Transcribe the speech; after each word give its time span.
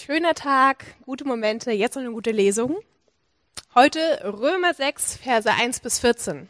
Schöner 0.00 0.34
Tag, 0.34 0.84
gute 1.06 1.24
Momente, 1.24 1.72
jetzt 1.72 1.96
noch 1.96 2.02
eine 2.02 2.12
gute 2.12 2.30
Lesung. 2.30 2.78
Heute 3.74 4.00
Römer 4.22 4.72
6, 4.72 5.16
Verse 5.16 5.50
1 5.52 5.80
bis 5.80 5.98
14. 5.98 6.48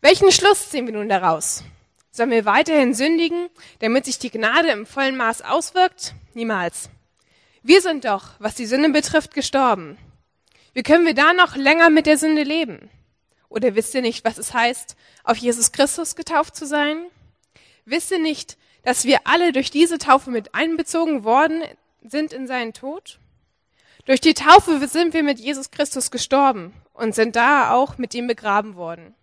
Welchen 0.00 0.32
Schluss 0.32 0.70
ziehen 0.70 0.86
wir 0.86 0.94
nun 0.94 1.10
daraus? 1.10 1.62
Sollen 2.10 2.30
wir 2.30 2.46
weiterhin 2.46 2.94
sündigen, 2.94 3.50
damit 3.80 4.06
sich 4.06 4.18
die 4.18 4.30
Gnade 4.30 4.70
im 4.70 4.86
vollen 4.86 5.18
Maß 5.18 5.42
auswirkt? 5.42 6.14
Niemals. 6.32 6.88
Wir 7.62 7.82
sind 7.82 8.06
doch, 8.06 8.30
was 8.38 8.54
die 8.54 8.66
Sünde 8.66 8.88
betrifft, 8.88 9.34
gestorben. 9.34 9.98
Wie 10.72 10.82
können 10.82 11.04
wir 11.04 11.14
da 11.14 11.34
noch 11.34 11.54
länger 11.54 11.90
mit 11.90 12.06
der 12.06 12.16
Sünde 12.16 12.44
leben? 12.44 12.88
Oder 13.50 13.74
wisst 13.74 13.94
ihr 13.94 14.00
nicht, 14.00 14.24
was 14.24 14.38
es 14.38 14.54
heißt, 14.54 14.96
auf 15.22 15.36
Jesus 15.36 15.70
Christus 15.70 16.16
getauft 16.16 16.56
zu 16.56 16.66
sein? 16.66 17.04
Wisst 17.84 18.10
ihr 18.10 18.20
nicht, 18.20 18.56
dass 18.84 19.04
wir 19.04 19.18
alle 19.24 19.52
durch 19.52 19.70
diese 19.70 19.98
Taufe 19.98 20.30
mit 20.30 20.54
einbezogen 20.54 21.24
worden 21.24 21.62
sind 22.02 22.32
in 22.32 22.46
seinen 22.46 22.72
Tod? 22.72 23.18
Durch 24.04 24.20
die 24.20 24.34
Taufe 24.34 24.86
sind 24.88 25.14
wir 25.14 25.22
mit 25.22 25.38
Jesus 25.38 25.70
Christus 25.70 26.10
gestorben 26.10 26.72
und 26.94 27.14
sind 27.14 27.36
da 27.36 27.72
auch 27.72 27.98
mit 27.98 28.14
ihm 28.14 28.26
begraben 28.26 28.74
worden. 28.76 29.14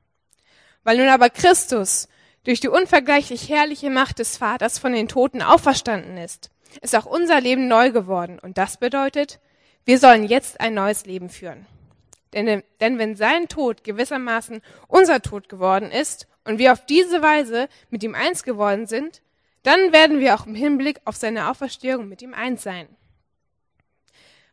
Weil 0.83 0.97
nun 0.97 1.07
aber 1.07 1.29
Christus 1.29 2.07
durch 2.43 2.59
die 2.59 2.69
unvergleichlich 2.69 3.49
herrliche 3.49 3.89
Macht 3.89 4.19
des 4.19 4.37
Vaters 4.37 4.79
von 4.79 4.93
den 4.93 5.07
Toten 5.07 5.41
auferstanden 5.41 6.17
ist, 6.17 6.49
ist 6.81 6.95
auch 6.95 7.05
unser 7.05 7.41
Leben 7.41 7.67
neu 7.67 7.91
geworden. 7.91 8.39
Und 8.39 8.57
das 8.57 8.77
bedeutet, 8.77 9.39
wir 9.85 9.99
sollen 9.99 10.23
jetzt 10.23 10.61
ein 10.61 10.73
neues 10.73 11.05
Leben 11.05 11.29
führen. 11.29 11.65
Denn, 12.33 12.63
denn 12.79 12.99
wenn 12.99 13.15
sein 13.15 13.47
Tod 13.47 13.83
gewissermaßen 13.83 14.61
unser 14.87 15.21
Tod 15.21 15.49
geworden 15.49 15.91
ist 15.91 16.27
und 16.43 16.59
wir 16.59 16.71
auf 16.71 16.85
diese 16.85 17.21
Weise 17.21 17.67
mit 17.89 18.03
ihm 18.03 18.15
eins 18.15 18.43
geworden 18.43 18.85
sind, 18.85 19.21
dann 19.67 19.91
werden 19.91 20.21
wir 20.21 20.33
auch 20.33 20.45
im 20.45 20.55
Hinblick 20.55 21.01
auf 21.03 21.17
seine 21.17 21.49
Auferstehung 21.49 22.07
mit 22.07 22.21
ihm 22.21 22.33
eins 22.33 22.63
sein. 22.63 22.87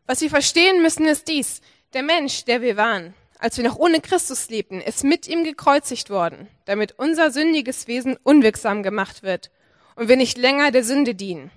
Was 0.05 0.19
wir 0.19 0.29
verstehen 0.29 0.81
müssen, 0.81 1.05
ist 1.05 1.29
dies. 1.29 1.61
Der 1.93 2.03
Mensch, 2.03 2.43
der 2.43 2.61
wir 2.61 2.75
waren, 2.75 3.13
als 3.39 3.55
wir 3.55 3.63
noch 3.63 3.77
ohne 3.77 4.01
Christus 4.01 4.49
lebten, 4.49 4.81
ist 4.81 5.05
mit 5.05 5.25
ihm 5.29 5.45
gekreuzigt 5.45 6.09
worden, 6.09 6.49
damit 6.65 6.99
unser 6.99 7.31
sündiges 7.31 7.87
Wesen 7.87 8.17
unwirksam 8.23 8.83
gemacht 8.83 9.23
wird 9.23 9.51
und 9.95 10.09
wir 10.09 10.17
nicht 10.17 10.37
länger 10.37 10.71
der 10.71 10.83
Sünde 10.83 11.15
dienen. 11.15 11.49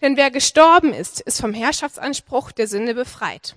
Denn 0.00 0.16
wer 0.16 0.30
gestorben 0.30 0.94
ist, 0.94 1.20
ist 1.20 1.38
vom 1.38 1.52
Herrschaftsanspruch 1.52 2.50
der 2.50 2.66
Sünde 2.66 2.94
befreit. 2.94 3.56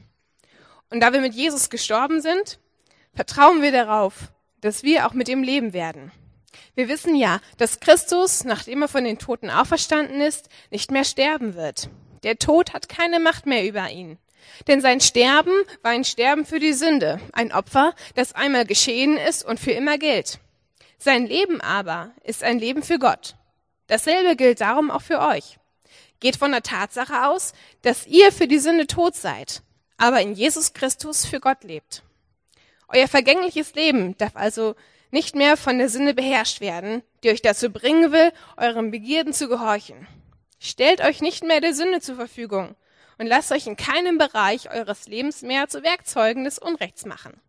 Und 0.89 0.99
da 0.99 1.13
wir 1.13 1.21
mit 1.21 1.33
Jesus 1.33 1.69
gestorben 1.69 2.21
sind, 2.21 2.59
vertrauen 3.13 3.61
wir 3.61 3.71
darauf, 3.71 4.33
dass 4.59 4.83
wir 4.83 5.07
auch 5.07 5.13
mit 5.13 5.29
ihm 5.29 5.43
leben 5.43 5.71
werden. 5.71 6.11
Wir 6.75 6.87
wissen 6.87 7.15
ja, 7.15 7.39
dass 7.57 7.79
Christus, 7.79 8.43
nachdem 8.43 8.81
er 8.81 8.87
von 8.87 9.03
den 9.03 9.19
Toten 9.19 9.49
auferstanden 9.49 10.21
ist, 10.21 10.49
nicht 10.71 10.91
mehr 10.91 11.03
sterben 11.03 11.55
wird. 11.55 11.89
Der 12.23 12.37
Tod 12.37 12.73
hat 12.73 12.89
keine 12.89 13.19
Macht 13.19 13.45
mehr 13.45 13.65
über 13.65 13.89
ihn. 13.89 14.17
Denn 14.67 14.81
sein 14.81 15.01
Sterben 15.01 15.53
war 15.81 15.91
ein 15.91 16.03
Sterben 16.03 16.45
für 16.45 16.59
die 16.59 16.73
Sünde, 16.73 17.19
ein 17.33 17.51
Opfer, 17.51 17.93
das 18.15 18.33
einmal 18.33 18.65
geschehen 18.65 19.17
ist 19.17 19.43
und 19.45 19.59
für 19.59 19.71
immer 19.71 19.97
gilt. 19.97 20.39
Sein 20.97 21.27
Leben 21.27 21.61
aber 21.61 22.11
ist 22.23 22.43
ein 22.43 22.59
Leben 22.59 22.83
für 22.83 22.99
Gott. 22.99 23.35
Dasselbe 23.87 24.35
gilt 24.35 24.61
darum 24.61 24.91
auch 24.91 25.01
für 25.01 25.19
euch. 25.19 25.57
Geht 26.19 26.35
von 26.35 26.51
der 26.51 26.63
Tatsache 26.63 27.27
aus, 27.27 27.53
dass 27.81 28.05
ihr 28.05 28.31
für 28.31 28.47
die 28.47 28.59
Sünde 28.59 28.87
tot 28.87 29.15
seid, 29.15 29.61
aber 29.97 30.21
in 30.21 30.33
Jesus 30.33 30.73
Christus 30.73 31.25
für 31.25 31.39
Gott 31.39 31.63
lebt. 31.63 32.03
Euer 32.89 33.07
vergängliches 33.07 33.73
Leben 33.75 34.17
darf 34.17 34.35
also 34.35 34.75
nicht 35.11 35.35
mehr 35.35 35.57
von 35.57 35.77
der 35.77 35.89
Sünde 35.89 36.13
beherrscht 36.13 36.61
werden, 36.61 37.03
die 37.23 37.29
euch 37.29 37.41
dazu 37.41 37.71
bringen 37.71 38.11
will, 38.11 38.31
euren 38.57 38.91
Begierden 38.91 39.33
zu 39.33 39.47
gehorchen. 39.47 40.07
Stellt 40.59 41.01
euch 41.01 41.21
nicht 41.21 41.43
mehr 41.43 41.61
der 41.61 41.73
Sünde 41.73 42.01
zur 42.01 42.15
Verfügung 42.15 42.75
und 43.17 43.27
lasst 43.27 43.51
euch 43.51 43.67
in 43.67 43.77
keinem 43.77 44.17
Bereich 44.17 44.71
eures 44.71 45.07
Lebens 45.07 45.41
mehr 45.41 45.67
zu 45.67 45.83
Werkzeugen 45.83 46.43
des 46.43 46.59
Unrechts 46.59 47.05
machen. 47.05 47.39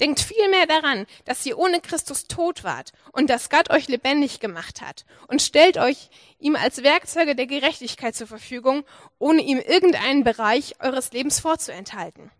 Denkt 0.00 0.20
vielmehr 0.20 0.66
daran, 0.66 1.06
dass 1.24 1.46
ihr 1.46 1.58
ohne 1.58 1.80
Christus 1.80 2.26
tot 2.26 2.64
wart 2.64 2.92
und 3.12 3.30
dass 3.30 3.50
Gott 3.50 3.70
euch 3.70 3.88
lebendig 3.88 4.40
gemacht 4.40 4.80
hat 4.80 5.04
und 5.28 5.40
stellt 5.40 5.78
euch 5.78 6.10
ihm 6.38 6.56
als 6.56 6.82
Werkzeuge 6.82 7.34
der 7.34 7.46
Gerechtigkeit 7.46 8.14
zur 8.14 8.26
Verfügung, 8.26 8.84
ohne 9.18 9.42
ihm 9.42 9.58
irgendeinen 9.58 10.24
Bereich 10.24 10.74
eures 10.80 11.12
Lebens 11.12 11.40
vorzuenthalten. 11.40 12.30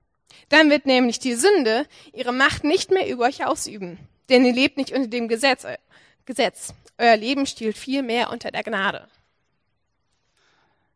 Dann 0.48 0.70
wird 0.70 0.86
nämlich 0.86 1.18
die 1.18 1.34
Sünde 1.34 1.86
ihre 2.12 2.32
Macht 2.32 2.64
nicht 2.64 2.90
mehr 2.90 3.08
über 3.08 3.24
euch 3.24 3.46
ausüben. 3.46 3.98
Denn 4.32 4.46
ihr 4.46 4.54
lebt 4.54 4.78
nicht 4.78 4.92
unter 4.92 5.08
dem 5.08 5.28
Gesetz. 5.28 5.66
Gesetz. 6.24 6.72
Euer 6.96 7.18
Leben 7.18 7.44
stiehlt 7.44 7.76
viel 7.76 8.02
mehr 8.02 8.30
unter 8.30 8.50
der 8.50 8.62
Gnade. 8.62 9.06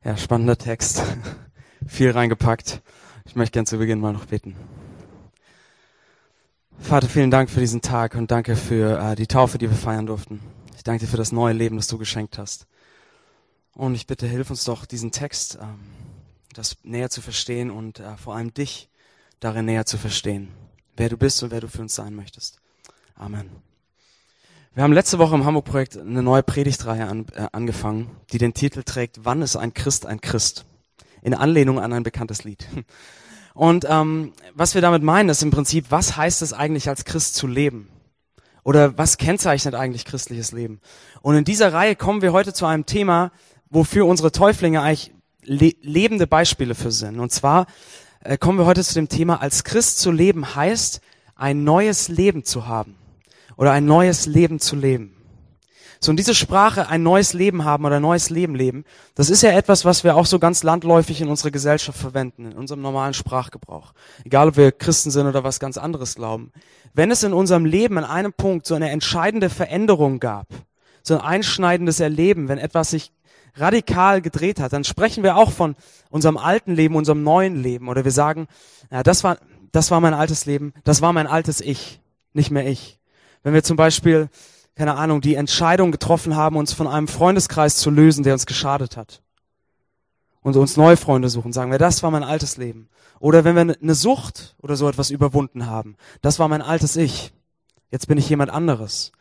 Ja, 0.02 0.16
spannender 0.16 0.56
Text. 0.56 1.02
viel 1.86 2.12
reingepackt. 2.12 2.80
Ich 3.26 3.36
möchte 3.36 3.52
gern 3.52 3.66
zu 3.66 3.76
Beginn 3.76 4.00
mal 4.00 4.14
noch 4.14 4.24
beten. 4.24 4.56
Vater, 6.78 7.10
vielen 7.10 7.30
Dank 7.30 7.50
für 7.50 7.60
diesen 7.60 7.82
Tag 7.82 8.14
und 8.14 8.30
danke 8.30 8.56
für 8.56 8.98
äh, 8.98 9.16
die 9.16 9.26
Taufe, 9.26 9.58
die 9.58 9.68
wir 9.68 9.76
feiern 9.76 10.06
durften. 10.06 10.40
Ich 10.74 10.82
danke 10.82 11.04
dir 11.04 11.10
für 11.10 11.18
das 11.18 11.30
neue 11.30 11.52
Leben, 11.52 11.76
das 11.76 11.88
du 11.88 11.98
geschenkt 11.98 12.38
hast. 12.38 12.66
Und 13.74 13.94
ich 13.94 14.06
bitte, 14.06 14.26
hilf 14.26 14.48
uns 14.48 14.64
doch, 14.64 14.86
diesen 14.86 15.12
Text, 15.12 15.58
ähm, 15.60 15.80
das 16.54 16.78
näher 16.84 17.10
zu 17.10 17.20
verstehen 17.20 17.70
und 17.70 18.00
äh, 18.00 18.16
vor 18.16 18.34
allem 18.34 18.54
dich 18.54 18.88
darin 19.40 19.66
näher 19.66 19.84
zu 19.84 19.98
verstehen, 19.98 20.48
wer 20.96 21.10
du 21.10 21.18
bist 21.18 21.42
und 21.42 21.50
wer 21.50 21.60
du 21.60 21.68
für 21.68 21.82
uns 21.82 21.94
sein 21.94 22.14
möchtest. 22.14 22.62
Amen. 23.18 23.48
Wir 24.74 24.82
haben 24.82 24.92
letzte 24.92 25.18
Woche 25.18 25.34
im 25.34 25.46
Hamburg-Projekt 25.46 25.96
eine 25.96 26.22
neue 26.22 26.42
Predigtreihe 26.42 27.06
an, 27.06 27.24
äh, 27.34 27.46
angefangen, 27.50 28.10
die 28.30 28.36
den 28.36 28.52
Titel 28.52 28.82
trägt, 28.82 29.24
Wann 29.24 29.40
ist 29.40 29.56
ein 29.56 29.72
Christ 29.72 30.04
ein 30.04 30.20
Christ? 30.20 30.66
In 31.22 31.32
Anlehnung 31.32 31.80
an 31.80 31.94
ein 31.94 32.02
bekanntes 32.02 32.44
Lied. 32.44 32.66
Und 33.54 33.86
ähm, 33.88 34.34
was 34.54 34.74
wir 34.74 34.82
damit 34.82 35.02
meinen, 35.02 35.30
ist 35.30 35.42
im 35.42 35.50
Prinzip, 35.50 35.86
was 35.88 36.18
heißt 36.18 36.42
es 36.42 36.52
eigentlich 36.52 36.90
als 36.90 37.06
Christ 37.06 37.36
zu 37.36 37.46
leben? 37.46 37.88
Oder 38.64 38.98
was 38.98 39.16
kennzeichnet 39.16 39.74
eigentlich 39.74 40.04
christliches 40.04 40.52
Leben? 40.52 40.82
Und 41.22 41.36
in 41.36 41.44
dieser 41.44 41.72
Reihe 41.72 41.96
kommen 41.96 42.20
wir 42.20 42.34
heute 42.34 42.52
zu 42.52 42.66
einem 42.66 42.84
Thema, 42.84 43.32
wofür 43.70 44.04
unsere 44.04 44.30
Täuflinge 44.30 44.82
eigentlich 44.82 45.14
le 45.42 45.72
lebende 45.80 46.26
Beispiele 46.26 46.74
für 46.74 46.92
sind. 46.92 47.18
Und 47.18 47.32
zwar 47.32 47.66
äh, 48.20 48.36
kommen 48.36 48.58
wir 48.58 48.66
heute 48.66 48.84
zu 48.84 48.92
dem 48.92 49.08
Thema, 49.08 49.40
als 49.40 49.64
Christ 49.64 50.00
zu 50.00 50.10
leben 50.10 50.54
heißt, 50.54 51.00
ein 51.34 51.64
neues 51.64 52.08
Leben 52.08 52.44
zu 52.44 52.66
haben 52.66 52.94
oder 53.56 53.72
ein 53.72 53.86
neues 53.86 54.26
Leben 54.26 54.60
zu 54.60 54.76
leben. 54.76 55.16
So, 55.98 56.10
und 56.10 56.18
diese 56.18 56.34
Sprache, 56.34 56.88
ein 56.88 57.02
neues 57.02 57.32
Leben 57.32 57.64
haben 57.64 57.84
oder 57.84 57.96
ein 57.96 58.02
neues 58.02 58.28
Leben 58.28 58.54
leben, 58.54 58.84
das 59.14 59.30
ist 59.30 59.42
ja 59.42 59.50
etwas, 59.52 59.84
was 59.84 60.04
wir 60.04 60.16
auch 60.16 60.26
so 60.26 60.38
ganz 60.38 60.62
landläufig 60.62 61.20
in 61.20 61.28
unserer 61.28 61.50
Gesellschaft 61.50 61.98
verwenden, 61.98 62.44
in 62.44 62.52
unserem 62.52 62.82
normalen 62.82 63.14
Sprachgebrauch. 63.14 63.92
Egal, 64.24 64.48
ob 64.48 64.56
wir 64.56 64.72
Christen 64.72 65.10
sind 65.10 65.26
oder 65.26 65.42
was 65.42 65.58
ganz 65.58 65.78
anderes 65.78 66.16
glauben. 66.16 66.52
Wenn 66.92 67.10
es 67.10 67.22
in 67.22 67.32
unserem 67.32 67.64
Leben 67.64 67.96
an 67.98 68.04
einem 68.04 68.32
Punkt 68.32 68.66
so 68.66 68.74
eine 68.74 68.90
entscheidende 68.90 69.48
Veränderung 69.48 70.20
gab, 70.20 70.48
so 71.02 71.14
ein 71.14 71.20
einschneidendes 71.20 72.00
Erleben, 72.00 72.48
wenn 72.48 72.58
etwas 72.58 72.90
sich 72.90 73.12
radikal 73.54 74.20
gedreht 74.20 74.60
hat, 74.60 74.72
dann 74.72 74.84
sprechen 74.84 75.22
wir 75.22 75.36
auch 75.36 75.50
von 75.50 75.76
unserem 76.10 76.36
alten 76.36 76.74
Leben, 76.74 76.94
unserem 76.94 77.22
neuen 77.22 77.62
Leben. 77.62 77.88
Oder 77.88 78.04
wir 78.04 78.12
sagen, 78.12 78.48
ja, 78.90 79.02
das 79.02 79.24
war, 79.24 79.38
das 79.72 79.90
war 79.90 80.00
mein 80.00 80.14
altes 80.14 80.44
Leben, 80.44 80.74
das 80.84 81.00
war 81.00 81.12
mein 81.12 81.26
altes 81.26 81.62
Ich, 81.62 82.00
nicht 82.34 82.50
mehr 82.50 82.66
ich. 82.66 82.95
Wenn 83.46 83.54
wir 83.54 83.62
zum 83.62 83.76
Beispiel, 83.76 84.28
keine 84.74 84.96
Ahnung, 84.96 85.20
die 85.20 85.36
Entscheidung 85.36 85.92
getroffen 85.92 86.34
haben, 86.34 86.56
uns 86.56 86.72
von 86.72 86.88
einem 86.88 87.06
Freundeskreis 87.06 87.76
zu 87.76 87.90
lösen, 87.90 88.24
der 88.24 88.32
uns 88.32 88.44
geschadet 88.44 88.96
hat. 88.96 89.22
Und 90.42 90.56
uns 90.56 90.76
neue 90.76 90.96
Freunde 90.96 91.28
suchen, 91.28 91.52
sagen 91.52 91.70
wir, 91.70 91.78
das 91.78 92.02
war 92.02 92.10
mein 92.10 92.24
altes 92.24 92.56
Leben. 92.56 92.88
Oder 93.20 93.44
wenn 93.44 93.54
wir 93.54 93.76
eine 93.80 93.94
Sucht 93.94 94.56
oder 94.60 94.74
so 94.74 94.88
etwas 94.88 95.10
überwunden 95.10 95.66
haben, 95.66 95.94
das 96.22 96.40
war 96.40 96.48
mein 96.48 96.60
altes 96.60 96.96
Ich. 96.96 97.32
Jetzt 97.92 98.08
bin 98.08 98.18
ich 98.18 98.28
jemand 98.28 98.50
anderes. 98.50 99.12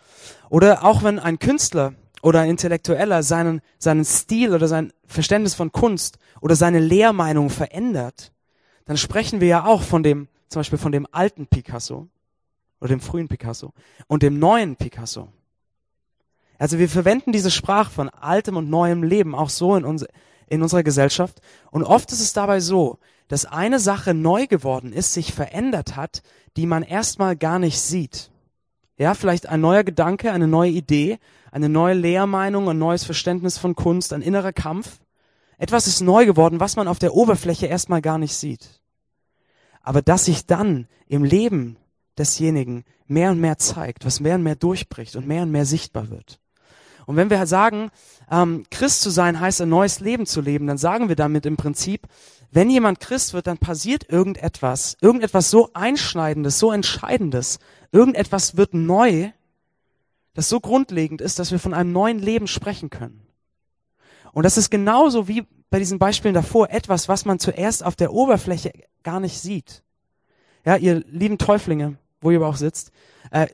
Oder 0.50 0.84
auch 0.84 1.03
wenn 1.03 1.19
ein 1.19 1.38
Künstler 1.38 1.94
oder 2.24 2.40
ein 2.40 2.50
Intellektueller 2.50 3.22
seinen, 3.22 3.62
seinen 3.78 4.06
Stil 4.06 4.56
oder 4.56 4.68
sein 4.68 4.92
Verständnis 5.06 5.53
von 5.53 5.72
Kunst 5.72 6.18
oder 6.42 6.56
seine 6.56 6.80
Lehrmeinung 6.80 7.51
verändert, 7.51 8.31
dann 8.86 8.98
sprechen 8.98 9.39
wir 9.39 9.50
ja 9.50 9.66
auch 9.66 9.83
von 9.83 10.01
dem, 10.01 10.30
zum 10.50 10.62
Beispiel 10.62 10.80
von 10.80 10.92
dem 10.92 11.06
alten 11.12 11.45
Picasso 11.45 12.10
oder 12.80 12.89
dem 12.89 13.00
frühen 13.00 13.27
Picasso 13.27 13.74
und 14.07 14.24
dem 14.24 14.39
neuen 14.39 14.75
Picasso. 14.75 15.30
Also 16.57 16.80
wir 16.80 16.89
verwenden 16.89 17.31
diese 17.31 17.51
Sprache 17.51 17.92
von 17.92 18.10
altem 18.10 18.57
und 18.57 18.69
neuem 18.69 19.04
Leben 19.04 19.36
auch 19.36 19.50
so 19.50 19.75
in, 19.75 19.83
uns, 19.83 20.06
in 20.48 20.62
unserer 20.62 20.83
Gesellschaft. 20.83 21.42
Und 21.72 21.83
oft 21.83 22.12
ist 22.12 22.22
es 22.22 22.33
dabei 22.33 22.60
so, 22.60 23.00
dass 23.27 23.45
eine 23.45 23.80
Sache 23.80 24.13
neu 24.13 24.48
geworden 24.48 24.94
ist, 24.94 25.13
sich 25.13 25.33
verändert 25.33 25.95
hat, 25.95 26.22
die 26.56 26.66
man 26.66 26.83
erstmal 26.83 27.36
gar 27.36 27.60
nicht 27.60 27.80
sieht. 27.80 28.31
Ja, 28.98 29.13
vielleicht 29.13 29.48
ein 29.48 29.60
neuer 29.60 29.83
Gedanke, 29.83 30.31
eine 30.31 30.48
neue 30.48 30.72
Idee, 30.72 31.19
eine 31.51 31.68
neue 31.68 31.95
Lehrmeinung, 31.95 32.69
ein 32.69 32.77
neues 32.77 33.04
Verständnis 33.04 33.57
von 33.57 33.75
Kunst, 33.75 34.13
ein 34.13 34.22
innerer 34.22 34.54
Kampf. 34.54 35.00
Etwas 35.57 35.88
ist 35.88 36.01
neu 36.01 36.25
geworden, 36.25 36.60
was 36.60 36.75
man 36.75 36.88
auf 36.88 37.00
der 37.00 37.13
Oberfläche 37.13 37.66
erstmal 37.66 38.01
gar 38.01 38.18
nicht 38.18 38.36
sieht. 38.36 38.81
Aber 39.81 40.01
dass 40.01 40.25
sich 40.25 40.45
dann 40.45 40.88
im 41.07 41.24
Leben 41.24 41.77
desjenigen 42.17 42.83
mehr 43.07 43.31
und 43.31 43.39
mehr 43.39 43.57
zeigt, 43.57 44.06
was 44.06 44.19
mehr 44.19 44.35
und 44.35 44.44
mehr 44.44 44.56
durchbricht 44.56 45.15
und 45.15 45.27
mehr 45.27 45.44
und 45.44 45.51
mehr 45.51 45.65
sichtbar 45.65 46.09
wird. 46.09 46.39
Und 47.06 47.17
wenn 47.17 47.29
wir 47.29 47.45
sagen, 47.45 47.91
ähm, 48.31 48.65
Christ 48.71 49.01
zu 49.01 49.09
sein 49.09 49.39
heißt 49.39 49.62
ein 49.62 49.69
neues 49.69 50.00
Leben 50.00 50.25
zu 50.25 50.41
leben, 50.41 50.67
dann 50.67 50.77
sagen 50.77 51.07
wir 51.07 51.15
damit 51.15 51.45
im 51.45 51.57
Prinzip, 51.57 52.07
wenn 52.51 52.69
jemand 52.69 53.00
Christ 53.00 53.33
wird, 53.33 53.47
dann 53.47 53.57
passiert 53.57 54.09
irgendetwas, 54.09 54.97
irgendetwas 55.01 55.51
so 55.51 55.69
einschneidendes, 55.73 56.57
so 56.57 56.71
entscheidendes, 56.71 57.59
irgendetwas 57.91 58.57
wird 58.57 58.73
neu, 58.73 59.31
das 60.33 60.50
so 60.50 60.59
grundlegend 60.59 61.21
ist, 61.21 61.38
dass 61.38 61.51
wir 61.51 61.59
von 61.59 61.73
einem 61.73 61.91
neuen 61.91 62.19
Leben 62.19 62.47
sprechen 62.47 62.89
können. 62.89 63.27
Und 64.33 64.44
das 64.44 64.57
ist 64.57 64.69
genauso 64.69 65.27
wie 65.27 65.45
bei 65.69 65.79
diesen 65.79 66.00
Beispielen 66.00 66.33
davor 66.33 66.69
etwas, 66.69 67.07
was 67.07 67.25
man 67.25 67.39
zuerst 67.39 67.83
auf 67.85 67.95
der 67.95 68.13
Oberfläche 68.13 68.71
gar 69.03 69.19
nicht 69.19 69.39
sieht. 69.39 69.83
Ja, 70.65 70.75
ihr 70.77 71.03
lieben 71.07 71.38
Täuflinge, 71.38 71.97
wo 72.25 72.31
ihr 72.31 72.38
aber 72.38 72.48
auch 72.48 72.57
sitzt, 72.57 72.92
äh, 73.31 73.48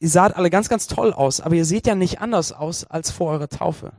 ihr 0.00 0.08
saht 0.08 0.36
alle 0.36 0.50
ganz, 0.50 0.68
ganz 0.68 0.86
toll 0.86 1.12
aus, 1.12 1.40
aber 1.40 1.54
ihr 1.54 1.64
seht 1.64 1.86
ja 1.86 1.94
nicht 1.94 2.20
anders 2.20 2.52
aus 2.52 2.84
als 2.84 3.10
vor 3.10 3.30
eurer 3.30 3.48
Taufe. 3.48 3.92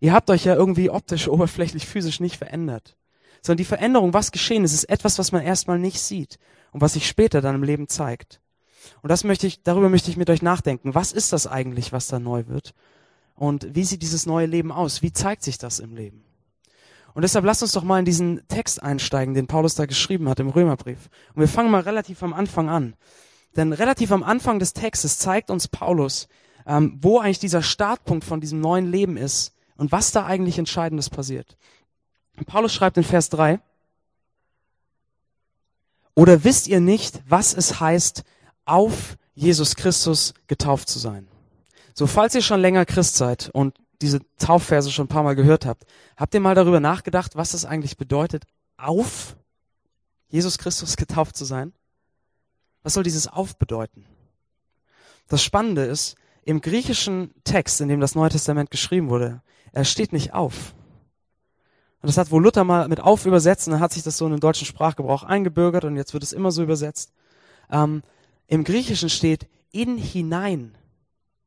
Ihr 0.00 0.12
habt 0.12 0.30
euch 0.30 0.44
ja 0.44 0.54
irgendwie 0.54 0.90
optisch, 0.90 1.28
oberflächlich, 1.34 1.86
physisch 1.86 2.20
nicht 2.20 2.36
verändert. 2.36 2.96
Sondern 3.42 3.58
die 3.58 3.64
Veränderung, 3.64 4.14
was 4.14 4.32
geschehen 4.32 4.64
ist, 4.64 4.72
ist 4.72 4.84
etwas, 4.84 5.18
was 5.18 5.32
man 5.32 5.42
erstmal 5.42 5.78
nicht 5.78 6.00
sieht 6.00 6.38
und 6.72 6.80
was 6.80 6.94
sich 6.94 7.06
später 7.06 7.42
dann 7.42 7.56
im 7.56 7.62
Leben 7.62 7.88
zeigt. 7.88 8.40
Und 9.02 9.10
das 9.10 9.24
möchte 9.24 9.46
ich, 9.46 9.62
darüber 9.62 9.88
möchte 9.88 10.10
ich 10.10 10.16
mit 10.16 10.30
euch 10.30 10.42
nachdenken. 10.42 10.94
Was 10.94 11.12
ist 11.12 11.32
das 11.32 11.46
eigentlich, 11.46 11.92
was 11.92 12.06
da 12.06 12.18
neu 12.18 12.46
wird? 12.46 12.74
Und 13.34 13.74
wie 13.74 13.84
sieht 13.84 14.02
dieses 14.02 14.26
neue 14.26 14.46
Leben 14.46 14.72
aus? 14.72 15.02
Wie 15.02 15.12
zeigt 15.12 15.42
sich 15.42 15.58
das 15.58 15.78
im 15.78 15.94
Leben? 15.94 16.24
Und 17.14 17.22
deshalb 17.22 17.44
lasst 17.44 17.62
uns 17.62 17.72
doch 17.72 17.84
mal 17.84 18.00
in 18.00 18.04
diesen 18.04 18.46
Text 18.48 18.82
einsteigen, 18.82 19.34
den 19.34 19.46
Paulus 19.46 19.76
da 19.76 19.86
geschrieben 19.86 20.28
hat 20.28 20.40
im 20.40 20.48
Römerbrief. 20.48 21.08
Und 21.34 21.40
wir 21.40 21.48
fangen 21.48 21.70
mal 21.70 21.82
relativ 21.82 22.22
am 22.22 22.34
Anfang 22.34 22.68
an. 22.68 22.94
Denn 23.56 23.72
relativ 23.72 24.10
am 24.10 24.24
Anfang 24.24 24.58
des 24.58 24.72
Textes 24.72 25.18
zeigt 25.18 25.48
uns 25.48 25.68
Paulus, 25.68 26.28
ähm, 26.66 26.98
wo 27.00 27.20
eigentlich 27.20 27.38
dieser 27.38 27.62
Startpunkt 27.62 28.24
von 28.24 28.40
diesem 28.40 28.60
neuen 28.60 28.90
Leben 28.90 29.16
ist 29.16 29.54
und 29.76 29.92
was 29.92 30.10
da 30.10 30.26
eigentlich 30.26 30.58
Entscheidendes 30.58 31.08
passiert. 31.08 31.56
Paulus 32.46 32.74
schreibt 32.74 32.96
in 32.96 33.04
Vers 33.04 33.28
3, 33.30 33.60
oder 36.16 36.42
wisst 36.44 36.66
ihr 36.66 36.80
nicht, 36.80 37.22
was 37.28 37.54
es 37.54 37.80
heißt, 37.80 38.24
auf 38.64 39.16
Jesus 39.34 39.76
Christus 39.76 40.34
getauft 40.46 40.88
zu 40.88 40.98
sein? 40.98 41.28
So, 41.92 42.06
falls 42.06 42.34
ihr 42.34 42.42
schon 42.42 42.60
länger 42.60 42.84
Christ 42.86 43.16
seid 43.16 43.50
und 43.52 43.74
diese 44.04 44.20
Taufverse 44.38 44.92
schon 44.92 45.06
ein 45.06 45.08
paar 45.08 45.22
Mal 45.22 45.34
gehört 45.34 45.66
habt, 45.66 45.84
habt 46.16 46.34
ihr 46.34 46.40
mal 46.40 46.54
darüber 46.54 46.78
nachgedacht, 46.78 47.36
was 47.36 47.54
es 47.54 47.64
eigentlich 47.64 47.96
bedeutet, 47.96 48.44
auf 48.76 49.36
Jesus 50.28 50.58
Christus 50.58 50.96
getauft 50.98 51.36
zu 51.36 51.44
sein? 51.44 51.72
Was 52.82 52.94
soll 52.94 53.02
dieses 53.02 53.26
auf 53.26 53.56
bedeuten? 53.56 54.04
Das 55.28 55.42
Spannende 55.42 55.84
ist, 55.84 56.16
im 56.42 56.60
griechischen 56.60 57.32
Text, 57.44 57.80
in 57.80 57.88
dem 57.88 58.00
das 58.00 58.14
Neue 58.14 58.28
Testament 58.28 58.70
geschrieben 58.70 59.08
wurde, 59.08 59.40
er 59.72 59.86
steht 59.86 60.12
nicht 60.12 60.34
auf. 60.34 60.74
Und 62.02 62.08
das 62.08 62.18
hat 62.18 62.30
wohl 62.30 62.42
Luther 62.42 62.64
mal 62.64 62.86
mit 62.88 63.00
auf 63.00 63.24
übersetzt 63.24 63.66
und 63.66 63.72
dann 63.72 63.80
hat 63.80 63.94
sich 63.94 64.02
das 64.02 64.18
so 64.18 64.26
in 64.26 64.32
den 64.32 64.40
deutschen 64.40 64.66
Sprachgebrauch 64.66 65.22
eingebürgert 65.22 65.86
und 65.86 65.96
jetzt 65.96 66.12
wird 66.12 66.22
es 66.22 66.34
immer 66.34 66.50
so 66.50 66.62
übersetzt. 66.62 67.14
Ähm, 67.70 68.02
Im 68.46 68.64
Griechischen 68.64 69.08
steht 69.08 69.48
in 69.72 69.96
hinein. 69.96 70.76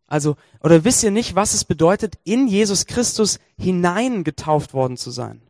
Also, 0.07 0.35
oder 0.63 0.83
wisst 0.85 1.03
ihr 1.03 1.11
nicht, 1.11 1.35
was 1.35 1.53
es 1.53 1.65
bedeutet, 1.65 2.17
in 2.23 2.47
Jesus 2.47 2.85
Christus 2.85 3.39
hinein 3.57 4.23
getauft 4.23 4.73
worden 4.73 4.97
zu 4.97 5.11
sein? 5.11 5.41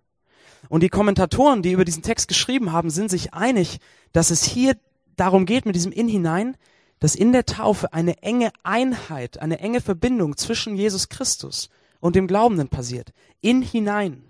Und 0.68 0.81
die 0.81 0.89
Kommentatoren, 0.89 1.62
die 1.62 1.71
über 1.71 1.86
diesen 1.86 2.04
Text 2.04 2.27
geschrieben 2.27 2.71
haben, 2.71 2.89
sind 2.89 3.09
sich 3.09 3.33
einig, 3.33 3.80
dass 4.12 4.31
es 4.31 4.44
hier 4.44 4.75
darum 5.15 5.45
geht, 5.45 5.65
mit 5.65 5.75
diesem 5.75 5.92
in 5.92 6.07
hinein, 6.07 6.57
dass 7.00 7.15
in 7.15 7.31
der 7.31 7.45
Taufe 7.45 7.94
eine 7.94 8.21
enge 8.24 8.51
Einheit, 8.63 9.39
eine 9.39 9.59
enge 9.59 9.81
Verbindung 9.81 10.36
zwischen 10.36 10.75
Jesus 10.75 11.10
Christus 11.10 11.69
und 12.00 12.15
dem 12.15 12.27
Glaubenden 12.27 12.69
passiert. 12.69 13.13
In 13.42 13.62
hinein. 13.62 14.24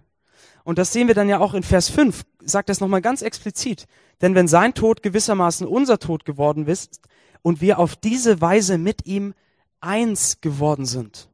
Und 0.65 0.77
das 0.77 0.91
sehen 0.91 1.07
wir 1.07 1.15
dann 1.15 1.29
ja 1.29 1.39
auch 1.39 1.53
in 1.53 1.63
Vers 1.63 1.89
5, 1.89 2.25
sagt 2.43 2.67
das 2.67 2.81
nochmal 2.81 3.01
ganz 3.01 3.21
explizit. 3.21 3.85
Denn 4.21 4.35
wenn 4.35 4.49
sein 4.49 4.73
Tod 4.73 5.01
gewissermaßen 5.01 5.65
unser 5.65 5.97
Tod 5.97 6.25
geworden 6.25 6.67
ist 6.67 6.99
und 7.41 7.61
wir 7.61 7.79
auf 7.79 7.95
diese 7.95 8.41
Weise 8.41 8.77
mit 8.77 9.05
ihm 9.05 9.33
eins 9.81 10.41
geworden 10.41 10.85
sind. 10.85 11.29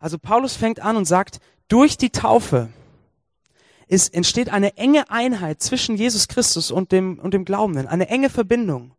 Also 0.00 0.18
Paulus 0.18 0.56
fängt 0.56 0.80
an 0.80 0.96
und 0.96 1.04
sagt, 1.04 1.40
durch 1.68 1.96
die 1.96 2.10
Taufe 2.10 2.68
ist, 3.88 4.12
entsteht 4.14 4.48
eine 4.48 4.76
enge 4.76 5.10
Einheit 5.10 5.62
zwischen 5.62 5.96
Jesus 5.96 6.28
Christus 6.28 6.70
und 6.70 6.92
dem, 6.92 7.18
und 7.18 7.34
dem 7.34 7.44
Glaubenden, 7.44 7.86
eine 7.86 8.08
enge 8.08 8.30
Verbindung. 8.30 8.92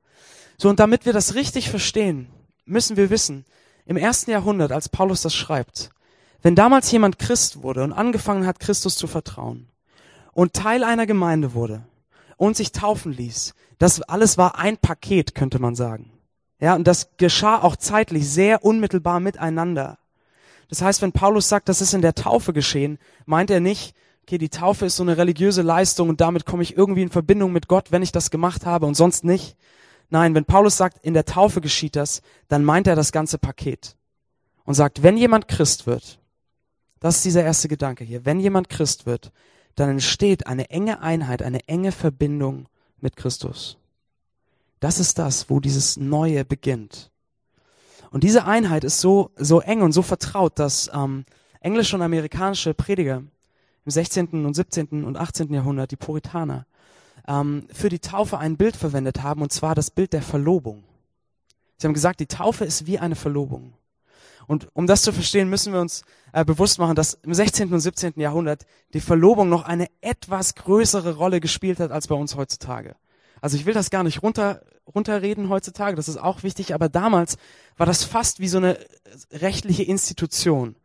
So, 0.57 0.69
und 0.69 0.79
damit 0.79 1.05
wir 1.05 1.13
das 1.13 1.35
richtig 1.35 1.69
verstehen, 1.69 2.29
müssen 2.65 2.97
wir 2.97 3.09
wissen, 3.09 3.45
im 3.85 3.97
ersten 3.97 4.31
Jahrhundert, 4.31 4.71
als 4.71 4.89
Paulus 4.89 5.21
das 5.21 5.33
schreibt, 5.33 5.91
wenn 6.41 6.55
damals 6.55 6.91
jemand 6.91 7.19
Christ 7.19 7.61
wurde 7.63 7.83
und 7.83 7.93
angefangen 7.93 8.45
hat, 8.45 8.59
Christus 8.59 8.95
zu 8.95 9.07
vertrauen 9.07 9.69
und 10.33 10.53
Teil 10.53 10.83
einer 10.83 11.05
Gemeinde 11.05 11.53
wurde 11.53 11.83
und 12.37 12.57
sich 12.57 12.71
taufen 12.71 13.11
ließ, 13.11 13.53
das 13.77 14.01
alles 14.01 14.37
war 14.37 14.57
ein 14.57 14.77
Paket, 14.77 15.35
könnte 15.35 15.59
man 15.59 15.75
sagen. 15.75 16.11
Ja, 16.59 16.75
und 16.75 16.87
das 16.87 17.09
geschah 17.17 17.61
auch 17.61 17.75
zeitlich 17.75 18.29
sehr 18.29 18.63
unmittelbar 18.63 19.19
miteinander. 19.19 19.99
Das 20.69 20.81
heißt, 20.81 21.01
wenn 21.01 21.11
Paulus 21.11 21.47
sagt, 21.47 21.69
das 21.69 21.81
ist 21.81 21.93
in 21.93 22.01
der 22.01 22.15
Taufe 22.15 22.51
geschehen, 22.51 22.97
meint 23.25 23.49
er 23.49 23.59
nicht, 23.59 23.95
okay, 24.23 24.37
die 24.37 24.49
Taufe 24.49 24.85
ist 24.85 24.97
so 24.97 25.03
eine 25.03 25.17
religiöse 25.17 25.61
Leistung 25.61 26.09
und 26.09 26.19
damit 26.19 26.45
komme 26.45 26.63
ich 26.63 26.75
irgendwie 26.75 27.03
in 27.03 27.09
Verbindung 27.09 27.53
mit 27.53 27.67
Gott, 27.67 27.91
wenn 27.91 28.01
ich 28.01 28.11
das 28.11 28.31
gemacht 28.31 28.65
habe 28.65 28.85
und 28.85 28.95
sonst 28.95 29.23
nicht. 29.23 29.55
Nein, 30.09 30.35
wenn 30.35 30.45
Paulus 30.45 30.77
sagt, 30.77 31.05
in 31.05 31.13
der 31.13 31.25
Taufe 31.25 31.61
geschieht 31.61 31.95
das, 31.95 32.21
dann 32.47 32.65
meint 32.65 32.87
er 32.87 32.95
das 32.95 33.11
ganze 33.11 33.37
Paket 33.37 33.95
und 34.65 34.73
sagt, 34.73 35.03
wenn 35.03 35.17
jemand 35.17 35.47
Christ 35.47 35.87
wird, 35.87 36.19
das 36.99 37.17
ist 37.17 37.25
dieser 37.25 37.43
erste 37.43 37.67
Gedanke 37.67 38.03
hier, 38.03 38.25
wenn 38.25 38.39
jemand 38.39 38.69
Christ 38.69 39.05
wird, 39.05 39.31
dann 39.75 39.89
entsteht 39.89 40.47
eine 40.47 40.69
enge 40.71 41.01
Einheit, 41.01 41.41
eine 41.41 41.67
enge 41.67 41.91
Verbindung 41.91 42.67
mit 42.99 43.15
Christus. 43.15 43.77
Das 44.79 44.99
ist 44.99 45.17
das, 45.17 45.49
wo 45.49 45.59
dieses 45.59 45.97
Neue 45.97 46.45
beginnt. 46.45 47.11
Und 48.11 48.23
diese 48.23 48.45
Einheit 48.45 48.83
ist 48.83 49.01
so, 49.01 49.31
so 49.35 49.59
eng 49.59 49.81
und 49.81 49.91
so 49.91 50.01
vertraut, 50.01 50.59
dass 50.59 50.89
ähm, 50.93 51.25
englische 51.59 51.95
und 51.95 52.01
amerikanische 52.01 52.73
Prediger 52.73 53.23
im 53.85 53.91
16. 53.91 54.45
und 54.45 54.53
17. 54.53 55.03
und 55.03 55.17
18. 55.17 55.53
Jahrhundert, 55.53 55.91
die 55.91 55.95
Puritaner, 55.95 56.65
ähm, 57.27 57.67
für 57.73 57.89
die 57.89 57.99
Taufe 57.99 58.37
ein 58.37 58.57
Bild 58.57 58.77
verwendet 58.77 59.23
haben, 59.23 59.41
und 59.41 59.51
zwar 59.51 59.75
das 59.75 59.91
Bild 59.91 60.13
der 60.13 60.21
Verlobung. 60.21 60.83
Sie 61.77 61.87
haben 61.87 61.93
gesagt, 61.93 62.19
die 62.19 62.27
Taufe 62.27 62.65
ist 62.65 62.87
wie 62.87 62.99
eine 62.99 63.15
Verlobung. 63.15 63.73
Und 64.47 64.69
um 64.73 64.87
das 64.87 65.01
zu 65.01 65.11
verstehen, 65.11 65.49
müssen 65.49 65.73
wir 65.73 65.81
uns 65.81 66.03
äh, 66.31 66.45
bewusst 66.45 66.79
machen, 66.79 66.95
dass 66.95 67.15
im 67.15 67.33
16. 67.33 67.73
und 67.73 67.81
17. 67.81 68.13
Jahrhundert 68.15 68.65
die 68.93 69.01
Verlobung 69.01 69.49
noch 69.49 69.63
eine 69.63 69.87
etwas 69.99 70.55
größere 70.55 71.15
Rolle 71.15 71.41
gespielt 71.41 71.79
hat 71.79 71.91
als 71.91 72.07
bei 72.07 72.15
uns 72.15 72.35
heutzutage. 72.35 72.95
Also 73.41 73.57
ich 73.57 73.65
will 73.65 73.73
das 73.73 73.89
gar 73.89 74.03
nicht 74.03 74.23
runter, 74.23 74.61
runterreden 74.93 75.49
heutzutage, 75.49 75.95
das 75.95 76.07
ist 76.07 76.17
auch 76.17 76.43
wichtig, 76.43 76.73
aber 76.73 76.89
damals 76.89 77.37
war 77.77 77.85
das 77.85 78.03
fast 78.03 78.39
wie 78.39 78.47
so 78.47 78.57
eine 78.57 78.77
rechtliche 79.31 79.83
Institution. 79.83 80.75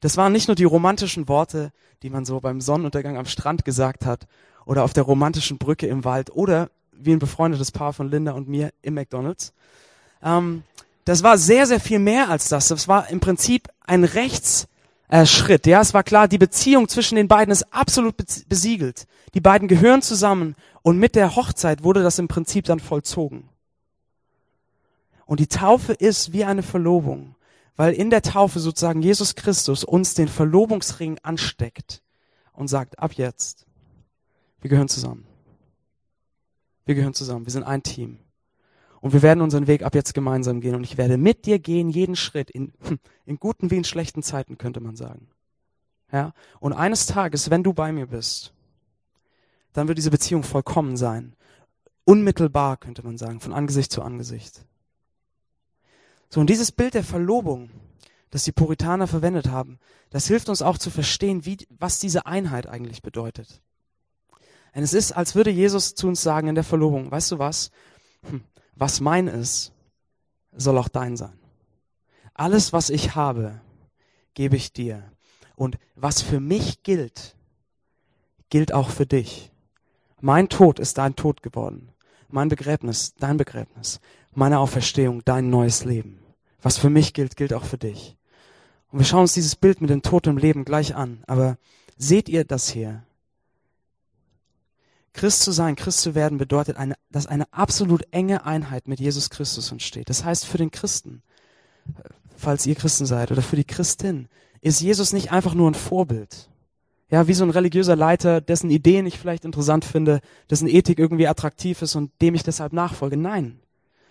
Das 0.00 0.16
waren 0.16 0.32
nicht 0.32 0.48
nur 0.48 0.54
die 0.54 0.64
romantischen 0.64 1.28
Worte, 1.28 1.72
die 2.02 2.10
man 2.10 2.24
so 2.24 2.40
beim 2.40 2.60
Sonnenuntergang 2.60 3.16
am 3.16 3.26
Strand 3.26 3.64
gesagt 3.64 4.06
hat 4.06 4.26
oder 4.64 4.84
auf 4.84 4.92
der 4.92 5.04
romantischen 5.04 5.58
Brücke 5.58 5.86
im 5.86 6.04
Wald 6.04 6.30
oder 6.30 6.70
wie 6.92 7.12
ein 7.12 7.18
befreundetes 7.18 7.72
Paar 7.72 7.92
von 7.92 8.10
Linda 8.10 8.32
und 8.32 8.48
mir 8.48 8.72
im 8.82 8.94
McDonald's. 8.94 9.52
Ähm, 10.22 10.62
das 11.04 11.22
war 11.22 11.38
sehr, 11.38 11.66
sehr 11.66 11.80
viel 11.80 11.98
mehr 11.98 12.28
als 12.28 12.48
das. 12.48 12.68
Das 12.68 12.88
war 12.88 13.08
im 13.08 13.20
Prinzip 13.20 13.68
ein 13.86 14.04
Rechtsschritt. 15.10 15.66
Ja, 15.66 15.80
es 15.80 15.94
war 15.94 16.02
klar, 16.02 16.28
die 16.28 16.38
Beziehung 16.38 16.88
zwischen 16.88 17.16
den 17.16 17.28
beiden 17.28 17.52
ist 17.52 17.72
absolut 17.72 18.14
besiegelt. 18.48 19.06
Die 19.34 19.40
beiden 19.40 19.68
gehören 19.68 20.02
zusammen 20.02 20.54
und 20.82 20.98
mit 20.98 21.14
der 21.14 21.36
Hochzeit 21.36 21.82
wurde 21.82 22.02
das 22.02 22.18
im 22.18 22.28
Prinzip 22.28 22.64
dann 22.64 22.80
vollzogen. 22.80 23.48
Und 25.26 25.40
die 25.40 25.46
Taufe 25.46 25.92
ist 25.92 26.32
wie 26.32 26.44
eine 26.44 26.62
Verlobung, 26.62 27.36
weil 27.76 27.92
in 27.92 28.10
der 28.10 28.22
Taufe 28.22 28.60
sozusagen 28.60 29.02
Jesus 29.02 29.34
Christus 29.34 29.84
uns 29.84 30.14
den 30.14 30.28
Verlobungsring 30.28 31.18
ansteckt 31.22 32.02
und 32.52 32.68
sagt, 32.68 32.98
ab 32.98 33.12
jetzt, 33.14 33.66
wir 34.60 34.70
gehören 34.70 34.88
zusammen. 34.88 35.26
Wir 36.84 36.94
gehören 36.94 37.14
zusammen, 37.14 37.46
wir 37.46 37.52
sind 37.52 37.62
ein 37.62 37.82
Team. 37.82 38.18
Und 39.00 39.12
wir 39.12 39.22
werden 39.22 39.40
unseren 39.40 39.66
Weg 39.66 39.82
ab 39.82 39.94
jetzt 39.94 40.14
gemeinsam 40.14 40.60
gehen. 40.60 40.74
Und 40.74 40.84
ich 40.84 40.98
werde 40.98 41.16
mit 41.16 41.46
dir 41.46 41.58
gehen, 41.58 41.88
jeden 41.88 42.16
Schritt, 42.16 42.50
in, 42.50 42.72
in 43.26 43.38
guten 43.38 43.70
wie 43.70 43.76
in 43.76 43.84
schlechten 43.84 44.22
Zeiten, 44.22 44.58
könnte 44.58 44.80
man 44.80 44.96
sagen. 44.96 45.28
Ja? 46.12 46.32
Und 46.60 46.72
eines 46.72 47.06
Tages, 47.06 47.50
wenn 47.50 47.62
du 47.62 47.72
bei 47.72 47.92
mir 47.92 48.06
bist, 48.06 48.52
dann 49.72 49.88
wird 49.88 49.98
diese 49.98 50.10
Beziehung 50.10 50.42
vollkommen 50.42 50.96
sein. 50.96 51.34
Unmittelbar, 52.04 52.76
könnte 52.76 53.04
man 53.04 53.16
sagen, 53.16 53.40
von 53.40 53.52
Angesicht 53.52 53.92
zu 53.92 54.02
Angesicht. 54.02 54.64
So, 56.28 56.40
und 56.40 56.50
dieses 56.50 56.72
Bild 56.72 56.94
der 56.94 57.04
Verlobung, 57.04 57.70
das 58.30 58.44
die 58.44 58.52
Puritaner 58.52 59.06
verwendet 59.06 59.48
haben, 59.48 59.78
das 60.10 60.26
hilft 60.26 60.48
uns 60.48 60.62
auch 60.62 60.78
zu 60.78 60.90
verstehen, 60.90 61.44
wie, 61.44 61.58
was 61.70 61.98
diese 61.98 62.26
Einheit 62.26 62.66
eigentlich 62.66 63.02
bedeutet. 63.02 63.62
Denn 64.74 64.82
es 64.82 64.92
ist, 64.92 65.12
als 65.12 65.34
würde 65.34 65.50
Jesus 65.50 65.94
zu 65.94 66.06
uns 66.06 66.22
sagen 66.22 66.48
in 66.48 66.54
der 66.54 66.64
Verlobung, 66.64 67.10
weißt 67.10 67.32
du 67.32 67.38
was? 67.38 67.70
Hm, 68.28 68.42
was 68.74 69.00
mein 69.00 69.26
ist, 69.26 69.72
soll 70.52 70.78
auch 70.78 70.88
dein 70.88 71.16
sein. 71.16 71.38
Alles, 72.34 72.72
was 72.72 72.90
ich 72.90 73.14
habe, 73.14 73.60
gebe 74.34 74.56
ich 74.56 74.72
dir. 74.72 75.02
Und 75.56 75.78
was 75.94 76.22
für 76.22 76.40
mich 76.40 76.82
gilt, 76.82 77.36
gilt 78.48 78.72
auch 78.72 78.88
für 78.88 79.06
dich. 79.06 79.52
Mein 80.20 80.48
Tod 80.48 80.78
ist 80.78 80.98
dein 80.98 81.16
Tod 81.16 81.42
geworden. 81.42 81.92
Mein 82.28 82.48
Begräbnis, 82.48 83.14
dein 83.18 83.36
Begräbnis. 83.36 84.00
Meine 84.32 84.58
Auferstehung, 84.58 85.22
dein 85.24 85.50
neues 85.50 85.84
Leben. 85.84 86.18
Was 86.62 86.78
für 86.78 86.90
mich 86.90 87.14
gilt, 87.14 87.36
gilt 87.36 87.52
auch 87.52 87.64
für 87.64 87.78
dich. 87.78 88.16
Und 88.90 88.98
wir 88.98 89.06
schauen 89.06 89.22
uns 89.22 89.34
dieses 89.34 89.56
Bild 89.56 89.80
mit 89.80 89.90
dem 89.90 90.02
Tod 90.02 90.26
im 90.26 90.36
Leben 90.36 90.64
gleich 90.64 90.94
an. 90.94 91.22
Aber 91.26 91.58
seht 91.96 92.28
ihr 92.28 92.44
das 92.44 92.68
hier? 92.70 93.02
Christ 95.12 95.42
zu 95.42 95.52
sein, 95.52 95.76
Christ 95.76 96.00
zu 96.00 96.14
werden, 96.14 96.38
bedeutet, 96.38 96.76
eine, 96.76 96.94
dass 97.10 97.26
eine 97.26 97.52
absolut 97.52 98.02
enge 98.12 98.44
Einheit 98.46 98.88
mit 98.88 99.00
Jesus 99.00 99.30
Christus 99.30 99.72
entsteht. 99.72 100.08
Das 100.08 100.24
heißt, 100.24 100.46
für 100.46 100.58
den 100.58 100.70
Christen, 100.70 101.22
falls 102.36 102.66
ihr 102.66 102.74
Christen 102.74 103.06
seid, 103.06 103.32
oder 103.32 103.42
für 103.42 103.56
die 103.56 103.64
Christin, 103.64 104.28
ist 104.60 104.80
Jesus 104.80 105.12
nicht 105.12 105.32
einfach 105.32 105.54
nur 105.54 105.70
ein 105.70 105.74
Vorbild. 105.74 106.48
Ja, 107.10 107.26
wie 107.26 107.34
so 107.34 107.42
ein 107.44 107.50
religiöser 107.50 107.96
Leiter, 107.96 108.40
dessen 108.40 108.70
Ideen 108.70 109.04
ich 109.06 109.18
vielleicht 109.18 109.44
interessant 109.44 109.84
finde, 109.84 110.20
dessen 110.48 110.68
Ethik 110.68 111.00
irgendwie 111.00 111.26
attraktiv 111.26 111.82
ist 111.82 111.96
und 111.96 112.12
dem 112.22 112.36
ich 112.36 112.44
deshalb 112.44 112.72
nachfolge. 112.72 113.16
Nein. 113.16 113.58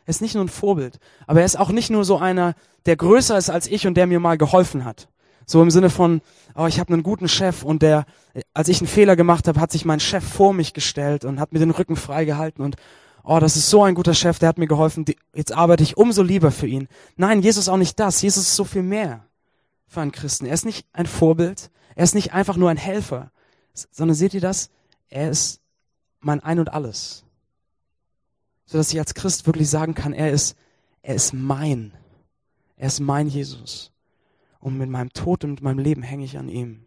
Er 0.05 0.09
ist 0.09 0.21
nicht 0.21 0.35
nur 0.35 0.43
ein 0.43 0.49
Vorbild, 0.49 0.99
aber 1.27 1.39
er 1.39 1.45
ist 1.45 1.57
auch 1.57 1.69
nicht 1.69 1.91
nur 1.91 2.03
so 2.03 2.17
einer, 2.17 2.55
der 2.87 2.97
größer 2.97 3.37
ist 3.37 3.49
als 3.49 3.67
ich 3.67 3.87
und 3.87 3.95
der 3.95 4.07
mir 4.07 4.19
mal 4.19 4.37
geholfen 4.37 4.83
hat. 4.83 5.07
So 5.49 5.63
im 5.63 5.71
Sinne 5.71 5.89
von, 5.89 6.21
oh, 6.53 6.67
ich 6.67 6.79
habe 6.79 6.93
einen 6.93 7.01
guten 7.01 7.27
Chef 7.27 7.63
und 7.63 7.81
der, 7.81 8.05
als 8.53 8.67
ich 8.67 8.81
einen 8.81 8.87
Fehler 8.87 9.15
gemacht 9.15 9.47
habe, 9.47 9.59
hat 9.59 9.71
sich 9.71 9.83
mein 9.83 9.99
Chef 9.99 10.23
vor 10.23 10.53
mich 10.53 10.73
gestellt 10.73 11.25
und 11.25 11.39
hat 11.39 11.53
mir 11.53 11.57
den 11.57 11.71
Rücken 11.71 11.95
frei 11.95 12.23
gehalten 12.23 12.61
und 12.61 12.75
oh, 13.23 13.39
das 13.39 13.55
ist 13.55 13.67
so 13.67 13.81
ein 13.81 13.95
guter 13.95 14.13
Chef, 14.13 14.37
der 14.37 14.47
hat 14.47 14.59
mir 14.59 14.67
geholfen, 14.67 15.05
jetzt 15.33 15.51
arbeite 15.51 15.81
ich 15.81 15.97
umso 15.97 16.21
lieber 16.21 16.51
für 16.51 16.67
ihn. 16.67 16.87
Nein, 17.15 17.41
Jesus 17.41 17.63
ist 17.63 17.69
auch 17.69 17.77
nicht 17.77 17.99
das. 17.99 18.21
Jesus 18.21 18.43
ist 18.43 18.55
so 18.55 18.63
viel 18.63 18.83
mehr 18.83 19.25
für 19.87 20.01
einen 20.01 20.11
Christen. 20.11 20.45
Er 20.45 20.53
ist 20.53 20.65
nicht 20.65 20.85
ein 20.93 21.07
Vorbild, 21.07 21.71
er 21.95 22.03
ist 22.03 22.13
nicht 22.13 22.31
einfach 22.31 22.55
nur 22.55 22.69
ein 22.69 22.77
Helfer, 22.77 23.31
sondern 23.73 24.13
seht 24.13 24.35
ihr 24.35 24.41
das? 24.41 24.69
Er 25.09 25.31
ist 25.31 25.61
mein 26.19 26.43
Ein 26.43 26.59
und 26.59 26.71
Alles. 26.71 27.23
So 28.67 28.77
dass 28.77 28.93
ich 28.93 28.99
als 28.99 29.15
Christ 29.15 29.47
wirklich 29.47 29.67
sagen 29.67 29.95
kann, 29.95 30.13
er 30.13 30.29
ist, 30.29 30.55
er 31.01 31.15
ist 31.15 31.33
mein. 31.33 31.91
Er 32.77 32.85
ist 32.85 32.99
mein 32.99 33.27
Jesus 33.27 33.91
und 34.59 34.77
mit 34.77 34.89
meinem 34.89 35.11
Tod 35.13 35.43
und 35.43 35.51
mit 35.51 35.61
meinem 35.61 35.79
Leben 35.79 36.03
hänge 36.03 36.25
ich 36.25 36.37
an 36.37 36.49
ihm. 36.49 36.85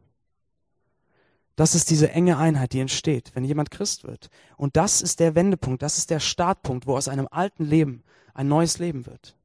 Das 1.56 1.74
ist 1.74 1.90
diese 1.90 2.10
enge 2.10 2.38
Einheit, 2.38 2.72
die 2.72 2.80
entsteht, 2.80 3.32
wenn 3.34 3.44
jemand 3.44 3.70
Christ 3.70 4.04
wird. 4.04 4.30
Und 4.56 4.76
das 4.76 5.02
ist 5.02 5.20
der 5.20 5.34
Wendepunkt, 5.34 5.82
das 5.82 5.98
ist 5.98 6.10
der 6.10 6.20
Startpunkt, 6.20 6.86
wo 6.86 6.96
aus 6.96 7.08
einem 7.08 7.28
alten 7.30 7.64
Leben 7.64 8.02
ein 8.34 8.48
neues 8.48 8.78
Leben 8.78 9.06
wird. 9.06 9.36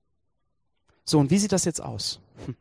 So, 1.03 1.19
und 1.19 1.31
wie 1.31 1.37
sieht 1.37 1.51
das 1.51 1.65
jetzt 1.65 1.81
aus? 1.81 2.21
Hm. 2.45 2.55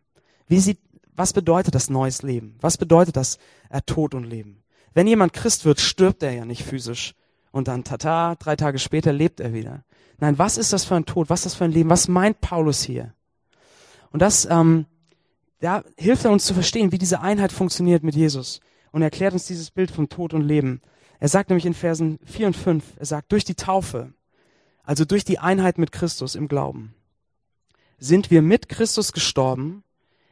Wie 0.49 0.61
sieht, 0.61 0.79
was 1.15 1.33
bedeutet 1.33 1.75
das 1.75 1.91
neues 1.91 2.23
Leben? 2.23 2.57
Was 2.61 2.77
bedeutet 2.77 3.17
das 3.17 3.39
äh, 3.71 3.81
Tod 3.83 4.15
und 4.15 4.25
Leben? 4.25 4.63
Wenn 4.95 5.07
jemand 5.07 5.33
Christ 5.33 5.65
wird, 5.65 5.81
stirbt 5.81 6.23
er 6.23 6.33
ja 6.33 6.45
nicht 6.45 6.65
physisch 6.65 7.15
und 7.53 7.69
dann 7.69 7.85
tata, 7.85 8.35
drei 8.37 8.57
Tage 8.57 8.79
später 8.79 9.13
lebt 9.13 9.41
er 9.41 9.53
wieder. 9.53 9.85
Nein, 10.19 10.39
was 10.39 10.59
ist 10.59 10.73
das 10.73 10.85
für 10.85 10.95
ein 10.95 11.07
Tod? 11.07 11.31
Was 11.31 11.41
ist 11.41 11.47
das 11.47 11.55
für 11.55 11.65
ein 11.65 11.73
Leben? 11.73 11.91
Was 11.91 12.09
meint 12.09 12.41
Paulus 12.41 12.83
hier? 12.83 13.15
Und 14.11 14.23
das 14.23 14.47
ähm, 14.47 14.87
da 15.61 15.85
hilft 15.97 16.25
er 16.25 16.31
uns 16.31 16.45
zu 16.45 16.55
verstehen, 16.55 16.93
wie 16.93 16.99
diese 16.99 17.21
Einheit 17.21 17.53
funktioniert 17.53 18.03
mit 18.03 18.15
Jesus 18.15 18.61
und 18.93 19.03
erklärt 19.03 19.33
uns 19.33 19.47
dieses 19.47 19.71
Bild 19.71 19.91
von 19.91 20.09
Tod 20.09 20.35
und 20.35 20.43
Leben. 20.43 20.83
Er 21.19 21.29
sagt 21.29 21.51
nämlich 21.51 21.67
in 21.67 21.75
Versen 21.75 22.19
4 22.25 22.49
und 22.49 22.57
5, 22.57 22.85
er 22.99 23.07
sagt, 23.07 23.33
durch 23.33 23.45
die 23.45 23.55
Taufe, 23.55 24.13
also 24.83 25.05
durch 25.05 25.25
die 25.25 25.39
Einheit 25.39 25.79
mit 25.79 25.93
Christus 25.93 26.35
im 26.35 26.49
Glauben, 26.49 26.95
sind 27.99 28.31
wir 28.31 28.43
mit 28.43 28.69
Christus 28.69 29.13
gestorben 29.13 29.83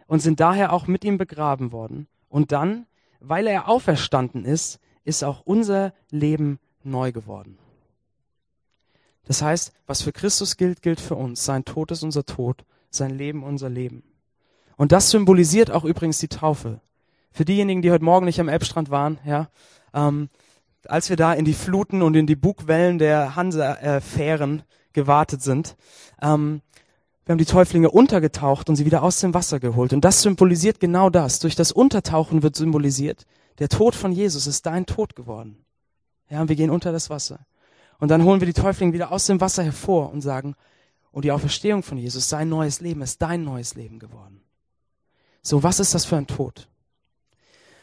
und 0.07 0.21
sind 0.21 0.40
daher 0.40 0.73
auch 0.73 0.87
mit 0.87 1.04
ihm 1.04 1.16
begraben 1.16 1.73
worden. 1.73 2.07
Und 2.28 2.52
dann, 2.52 2.87
weil 3.21 3.47
er 3.47 3.69
auferstanden 3.69 4.45
ist, 4.45 4.78
ist 5.04 5.25
auch 5.25 5.43
unser 5.45 5.95
Leben 6.11 6.59
neu 6.83 7.12
geworden. 7.12 7.59
Das 9.25 9.40
heißt, 9.40 9.73
was 9.87 10.02
für 10.02 10.12
Christus 10.12 10.57
gilt, 10.57 10.83
gilt 10.83 11.00
für 11.00 11.14
uns. 11.14 11.45
Sein 11.45 11.64
Tod 11.64 11.90
ist 11.90 12.02
unser 12.02 12.26
Tod, 12.26 12.64
sein 12.90 13.11
Leben 13.11 13.43
unser 13.43 13.71
Leben. 13.71 14.02
Und 14.76 14.93
das 14.93 15.11
symbolisiert 15.11 15.71
auch 15.71 15.85
übrigens 15.85 16.19
die 16.19 16.28
Taufe. 16.28 16.81
Für 17.33 17.45
diejenigen, 17.45 17.83
die 17.83 17.90
heute 17.90 18.04
Morgen 18.04 18.26
nicht 18.26 18.40
am 18.40 18.49
Elbstrand 18.49 18.90
waren, 18.90 19.19
ja, 19.25 19.49
ähm, 19.93 20.28
als 20.87 21.09
wir 21.09 21.16
da 21.16 21.33
in 21.33 21.45
die 21.45 21.54
Fluten 21.54 22.02
und 22.02 22.14
in 22.14 22.26
die 22.26 22.37
Bugwellen 22.37 22.99
der 22.99 23.37
Hansa-Fähren 23.37 24.62
gewartet 24.93 25.43
sind, 25.43 25.76
ähm, 26.21 26.61
wir 27.25 27.33
haben 27.33 27.38
die 27.38 27.47
Täuflinge 27.47 27.90
untergetaucht 27.90 28.69
und 28.69 28.76
sie 28.76 28.85
wieder 28.85 29.02
aus 29.02 29.21
dem 29.21 29.33
Wasser 29.33 29.59
geholt. 29.59 29.95
Und 29.95 30.04
das 30.04 30.21
symbolisiert 30.21 30.78
genau 30.78 31.09
das. 31.09 31.38
Durch 31.38 31.57
das 31.57 31.73
Untertauchen 31.73 32.43
wird 32.43 32.54
symbolisiert, 32.54 33.25
der 33.59 33.71
Tod 33.71 33.95
von 33.95 34.12
Jesus 34.12 34.47
ist 34.47 34.66
dein 34.66 34.85
Tod 34.85 35.16
geworden. 35.16 35.64
Ja, 36.28 36.43
und 36.43 36.49
wir 36.49 36.57
gehen 36.57 36.71
unter 36.71 36.93
das 36.93 37.09
Wasser. 37.09 37.47
Und 37.99 38.11
dann 38.11 38.25
holen 38.25 38.40
wir 38.40 38.47
die 38.47 38.52
Täuflinge 38.52 38.93
wieder 38.93 39.11
aus 39.11 39.26
dem 39.26 39.40
Wasser 39.40 39.62
hervor 39.62 40.12
und 40.12 40.21
sagen, 40.21 40.54
und 41.12 41.25
die 41.25 41.33
Auferstehung 41.33 41.83
von 41.83 41.97
Jesus, 41.97 42.28
sein 42.28 42.49
neues 42.49 42.81
Leben 42.81 43.00
ist 43.00 43.23
dein 43.23 43.45
neues 43.45 43.75
Leben 43.75 43.99
geworden. 43.99 44.43
So, 45.44 45.62
was 45.62 45.78
ist 45.78 45.94
das 45.94 46.06
für 46.06 46.16
ein 46.16 46.26
Tod? 46.26 46.68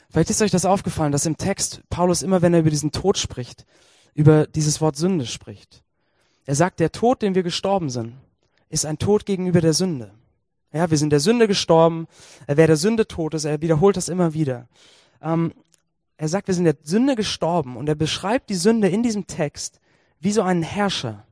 Vielleicht 0.09 0.31
ist 0.31 0.41
euch 0.41 0.51
das 0.51 0.65
aufgefallen, 0.65 1.11
dass 1.11 1.27
im 1.27 1.37
Text 1.37 1.83
Paulus 1.89 2.23
immer, 2.23 2.41
wenn 2.41 2.53
er 2.53 2.61
über 2.61 2.71
diesen 2.71 2.91
Tod 2.91 3.17
spricht, 3.17 3.65
über 4.15 4.47
dieses 4.47 4.81
Wort 4.81 4.97
Sünde 4.97 5.27
spricht. 5.27 5.83
Er 6.45 6.55
sagt, 6.55 6.79
der 6.79 6.91
Tod, 6.91 7.21
den 7.21 7.35
wir 7.35 7.43
gestorben 7.43 7.89
sind, 7.89 8.17
ist 8.69 8.85
ein 8.85 8.97
Tod 8.97 9.27
gegenüber 9.27 9.61
der 9.61 9.73
Sünde. 9.73 10.11
Ja, 10.73 10.89
wir 10.89 10.97
sind 10.97 11.11
der 11.11 11.19
Sünde 11.19 11.47
gestorben. 11.47 12.07
Wer 12.47 12.65
der 12.67 12.77
Sünde 12.77 13.07
tot 13.07 13.35
ist, 13.35 13.45
er 13.45 13.61
wiederholt 13.61 13.95
das 13.95 14.09
immer 14.09 14.33
wieder. 14.33 14.67
Ähm, 15.21 15.53
er 16.17 16.29
sagt, 16.29 16.47
wir 16.47 16.55
sind 16.55 16.65
der 16.65 16.77
Sünde 16.81 17.15
gestorben 17.15 17.77
und 17.77 17.87
er 17.87 17.95
beschreibt 17.95 18.49
die 18.49 18.55
Sünde 18.55 18.89
in 18.89 19.03
diesem 19.03 19.27
Text 19.27 19.79
wie 20.19 20.31
so 20.31 20.41
einen 20.41 20.63
Herrscher. 20.63 21.25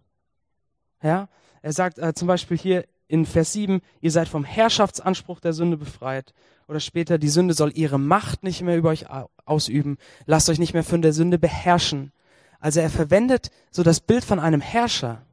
Ja, 1.02 1.28
er 1.62 1.74
sagt 1.74 1.98
äh, 1.98 2.14
zum 2.14 2.28
Beispiel 2.28 2.58
hier 2.58 2.86
in 3.10 3.26
Vers 3.26 3.52
7, 3.54 3.82
ihr 4.00 4.12
seid 4.12 4.30
vom 4.30 4.46
Herrschaftsanspruch 4.46 5.42
der 5.42 5.52
Sünde 5.52 5.76
befreit. 5.76 6.34
Oder 6.68 6.80
später, 6.80 7.18
die 7.18 7.28
Sünde 7.28 7.56
soll 7.56 7.72
ihre 7.76 8.00
Macht 8.00 8.44
nicht 8.44 8.62
mehr 8.62 8.78
über 8.78 8.90
euch 8.90 9.08
ausüben. 9.46 9.98
Lasst 10.28 10.48
euch 10.50 10.60
nicht 10.60 10.74
mehr 10.74 10.84
von 10.84 11.02
der 11.02 11.12
Sünde 11.12 11.40
beherrschen. 11.40 12.12
Also 12.60 12.80
er 12.80 12.92
verwendet 12.92 13.50
so 13.72 13.82
das 13.82 14.00
Bild 14.00 14.24
von 14.24 14.40
einem 14.40 14.62
Herrscher 14.62 15.24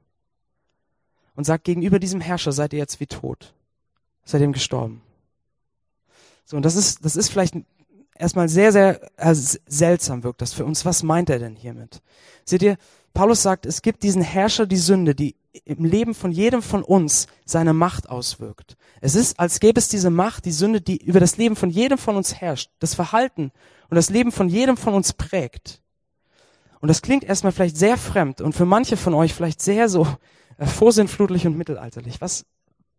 und 1.35 1.45
sagt, 1.45 1.64
gegenüber 1.64 1.99
diesem 1.99 2.23
Herrscher 2.23 2.52
seid 2.52 2.73
ihr 2.73 2.78
jetzt 2.78 2.99
wie 2.99 3.06
tot. 3.06 3.52
Seid 4.25 4.40
ihm 4.40 4.52
gestorben. 4.52 5.02
So, 6.47 6.56
und 6.56 6.64
das 6.64 6.76
ist, 6.76 7.04
das 7.04 7.14
ist 7.14 7.28
vielleicht 7.28 7.54
erstmal 8.14 8.49
sehr, 8.49 8.73
sehr 8.73 9.11
also 9.18 9.59
seltsam 9.66 10.23
wirkt 10.25 10.40
das 10.40 10.54
für 10.54 10.64
uns. 10.64 10.87
Was 10.87 11.02
meint 11.02 11.28
er 11.28 11.38
denn 11.38 11.56
hiermit? 11.56 12.00
Seht 12.47 12.62
ihr, 12.62 12.78
Paulus 13.16 13.40
sagt, 13.40 13.64
es 13.64 13.80
gibt 13.80 14.02
diesen 14.02 14.20
Herrscher, 14.20 14.66
die 14.66 14.76
Sünde, 14.76 15.14
die 15.14 15.37
im 15.64 15.87
Leben 15.87 16.14
von 16.14 16.32
jedem 16.32 16.61
von 16.61 16.82
uns 16.82 17.28
seine 17.46 17.73
Macht 17.73 18.11
auswirkt. 18.11 18.76
Es 19.00 19.14
ist, 19.14 19.40
als 19.40 19.58
gäbe 19.58 19.78
es 19.78 19.88
diese 19.88 20.11
Macht, 20.11 20.44
die 20.44 20.52
Sünde, 20.52 20.82
die 20.82 21.02
über 21.02 21.18
das 21.18 21.38
Leben 21.38 21.56
von 21.56 21.70
jedem 21.70 21.96
von 21.96 22.16
uns 22.16 22.35
herrscht, 22.35 22.70
das 22.78 22.94
Verhalten 22.94 23.52
und 23.88 23.94
das 23.94 24.11
Leben 24.11 24.32
von 24.32 24.50
jedem 24.50 24.76
von 24.76 24.92
uns 24.92 25.14
prägt. 25.14 25.80
Und 26.80 26.88
das 26.88 27.00
klingt 27.00 27.25
erstmal 27.25 27.52
vielleicht 27.52 27.78
sehr 27.78 27.96
fremd 27.96 28.42
und 28.42 28.52
für 28.52 28.66
manche 28.66 28.99
von 28.99 29.14
euch 29.14 29.32
vielleicht 29.32 29.62
sehr 29.62 29.88
so 29.88 30.06
äh, 30.58 30.66
vorsinnflutlich 30.66 31.46
und 31.46 31.56
mittelalterlich. 31.56 32.20
Was, 32.20 32.44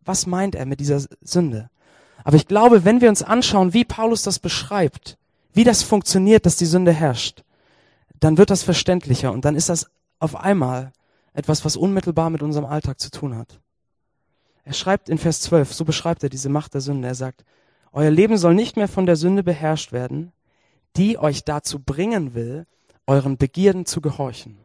was 0.04 0.26
meint 0.26 0.56
er 0.56 0.66
mit 0.66 0.80
dieser 0.80 1.04
Sünde? 1.22 1.70
Aber 2.24 2.38
ich 2.38 2.48
glaube, 2.48 2.86
wenn 2.86 3.02
wir 3.02 3.10
uns 3.10 3.22
anschauen, 3.22 3.76
wie 3.76 3.86
Paulus 3.86 4.24
das 4.24 4.40
beschreibt, 4.40 5.20
wie 5.54 5.64
das 5.64 5.84
funktioniert, 5.84 6.48
dass 6.48 6.56
die 6.56 6.66
Sünde 6.66 6.92
herrscht, 6.92 7.44
dann 8.20 8.40
wird 8.40 8.50
das 8.50 8.64
verständlicher 8.64 9.32
und 9.32 9.46
dann 9.46 9.56
ist 9.56 9.70
das 9.70 9.92
auf 10.20 10.36
einmal 10.36 10.92
etwas, 11.34 11.64
was 11.66 11.78
unmittelbar 11.78 12.30
mit 12.30 12.42
unserem 12.42 12.66
Alltag 12.66 13.00
zu 13.00 13.12
tun 13.12 13.36
hat. 13.36 13.60
Er 14.64 14.74
schreibt 14.74 15.08
in 15.08 15.18
Vers 15.18 15.42
12, 15.42 15.74
so 15.74 15.86
beschreibt 15.86 16.24
er 16.24 16.30
diese 16.30 16.50
Macht 16.50 16.74
der 16.74 16.82
Sünde. 16.82 17.08
Er 17.08 17.16
sagt, 17.16 17.46
euer 17.92 18.12
Leben 18.12 18.38
soll 18.38 18.54
nicht 18.54 18.76
mehr 18.76 18.88
von 18.88 19.06
der 19.06 19.16
Sünde 19.16 19.44
beherrscht 19.44 19.92
werden, 19.92 20.34
die 20.96 21.18
euch 21.18 21.46
dazu 21.46 21.80
bringen 21.80 22.34
will, 22.34 22.66
euren 23.06 23.38
Begierden 23.38 23.86
zu 23.86 24.02
gehorchen. 24.02 24.58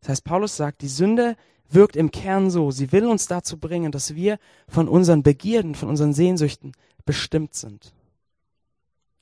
Das 0.00 0.10
heißt, 0.10 0.24
Paulus 0.24 0.56
sagt, 0.56 0.82
die 0.82 0.88
Sünde 0.88 1.36
wirkt 1.68 1.96
im 1.96 2.10
Kern 2.10 2.50
so, 2.50 2.70
sie 2.70 2.92
will 2.92 3.06
uns 3.06 3.26
dazu 3.26 3.58
bringen, 3.58 3.92
dass 3.92 4.14
wir 4.14 4.38
von 4.68 4.88
unseren 4.88 5.22
Begierden, 5.22 5.74
von 5.74 5.88
unseren 5.88 6.12
Sehnsüchten 6.12 6.72
bestimmt 7.04 7.54
sind. 7.54 7.92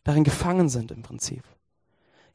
Darin 0.04 0.24
gefangen 0.24 0.68
sind 0.68 0.92
im 0.92 1.02
Prinzip. 1.02 1.42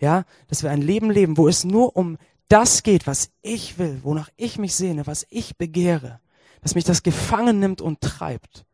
Ja, 0.02 0.26
dass 0.48 0.64
wir 0.64 0.72
ein 0.72 0.82
Leben 0.82 1.12
leben, 1.12 1.38
wo 1.38 1.48
es 1.48 1.64
nur 1.64 1.96
um 1.96 2.18
das 2.50 2.84
geht, 2.84 3.08
was 3.08 3.30
ich 3.44 3.78
will, 3.78 4.00
wonach 4.04 4.30
ich 4.36 4.58
mich 4.58 4.76
sehne, 4.76 5.08
was 5.08 5.26
ich 5.30 5.58
begehre, 5.58 6.20
dass 6.62 6.76
mich 6.76 6.84
das 6.84 7.04
gefangen 7.04 7.60
nimmt 7.60 7.82
und 7.82 8.02
treibt. 8.02 8.66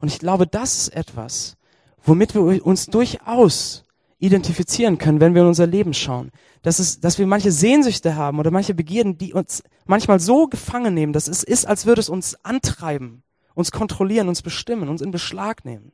Und 0.00 0.08
ich 0.08 0.20
glaube, 0.20 0.46
das 0.46 0.78
ist 0.78 0.88
etwas, 0.94 1.56
womit 2.02 2.34
wir 2.34 2.64
uns 2.64 2.86
durchaus 2.86 3.84
identifizieren 4.20 4.98
können, 4.98 5.20
wenn 5.20 5.34
wir 5.34 5.42
in 5.42 5.48
unser 5.48 5.66
Leben 5.66 5.92
schauen. 5.92 6.30
Dass, 6.62 6.78
es, 6.78 7.00
dass 7.00 7.18
wir 7.18 7.26
manche 7.26 7.52
Sehnsüchte 7.52 8.14
haben 8.14 8.38
oder 8.38 8.50
manche 8.50 8.74
Begierden, 8.74 9.18
die 9.18 9.32
uns 9.32 9.62
manchmal 9.86 10.20
so 10.20 10.46
gefangen 10.46 10.94
nehmen, 10.94 11.12
dass 11.12 11.26
es 11.26 11.42
ist, 11.42 11.66
als 11.66 11.86
würde 11.86 12.00
es 12.00 12.08
uns 12.08 12.36
antreiben, 12.44 13.22
uns 13.54 13.72
kontrollieren, 13.72 14.28
uns 14.28 14.42
bestimmen, 14.42 14.88
uns 14.88 15.02
in 15.02 15.10
Beschlag 15.10 15.64
nehmen. 15.64 15.92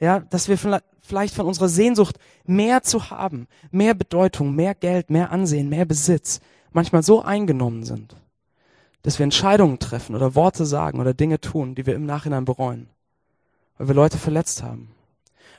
Ja, 0.00 0.20
dass 0.20 0.48
wir 0.48 0.56
vielleicht 1.02 1.34
von 1.34 1.46
unserer 1.46 1.68
Sehnsucht 1.68 2.18
mehr 2.46 2.82
zu 2.82 3.10
haben, 3.10 3.46
mehr 3.70 3.94
Bedeutung, 3.94 4.54
mehr 4.56 4.74
Geld, 4.74 5.10
mehr 5.10 5.30
Ansehen, 5.30 5.68
mehr 5.68 5.84
Besitz, 5.84 6.40
manchmal 6.72 7.02
so 7.02 7.22
eingenommen 7.22 7.84
sind, 7.84 8.16
dass 9.02 9.18
wir 9.18 9.24
Entscheidungen 9.24 9.78
treffen 9.78 10.16
oder 10.16 10.34
Worte 10.34 10.64
sagen 10.64 11.00
oder 11.00 11.12
Dinge 11.12 11.40
tun, 11.40 11.74
die 11.74 11.84
wir 11.84 11.94
im 11.94 12.06
Nachhinein 12.06 12.46
bereuen, 12.46 12.88
weil 13.76 13.88
wir 13.88 13.94
Leute 13.94 14.16
verletzt 14.16 14.62
haben. 14.62 14.90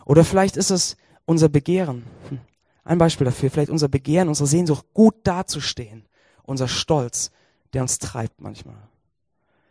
Oder 0.06 0.26
vielleicht 0.26 0.58
ist 0.58 0.72
es 0.72 0.98
unser 1.26 1.48
Begehren. 1.48 2.04
Hm. 2.30 2.40
Ein 2.84 2.98
Beispiel 2.98 3.26
dafür, 3.26 3.52
vielleicht 3.52 3.70
unser 3.70 3.90
Begehren, 3.90 4.28
unsere 4.28 4.48
Sehnsucht, 4.48 4.86
gut 4.96 5.16
dazustehen, 5.24 6.06
unser 6.42 6.68
Stolz, 6.68 7.32
der 7.74 7.84
uns 7.84 8.00
treibt 8.00 8.42
manchmal. 8.42 8.90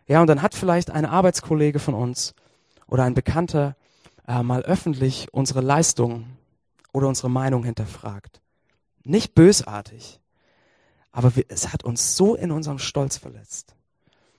Ja, 0.06 0.20
und 0.20 0.28
dann 0.28 0.42
hat 0.42 0.54
vielleicht 0.54 0.90
ein 0.90 1.04
Arbeitskollege 1.04 1.80
von 1.80 1.94
uns 1.94 2.34
oder 2.86 3.02
ein 3.02 3.14
Bekannter 3.14 3.76
äh, 4.30 4.42
mal 4.44 4.62
öffentlich 4.62 5.28
unsere 5.32 5.60
Leistung 5.60 6.26
oder 6.92 7.08
unsere 7.08 7.28
Meinung 7.28 7.64
hinterfragt. 7.64 8.40
Nicht 9.02 9.34
bösartig, 9.34 10.20
aber 11.10 11.34
wir, 11.34 11.44
es 11.48 11.72
hat 11.72 11.84
uns 11.84 12.16
so 12.16 12.36
in 12.36 12.52
unserem 12.52 12.78
Stolz 12.78 13.16
verletzt, 13.16 13.74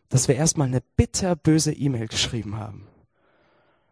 dass 0.08 0.28
wir 0.28 0.36
erstmal 0.36 0.68
eine 0.68 0.82
bitterböse 0.96 1.74
E-Mail 1.74 2.08
geschrieben 2.08 2.58
haben. 2.58 2.88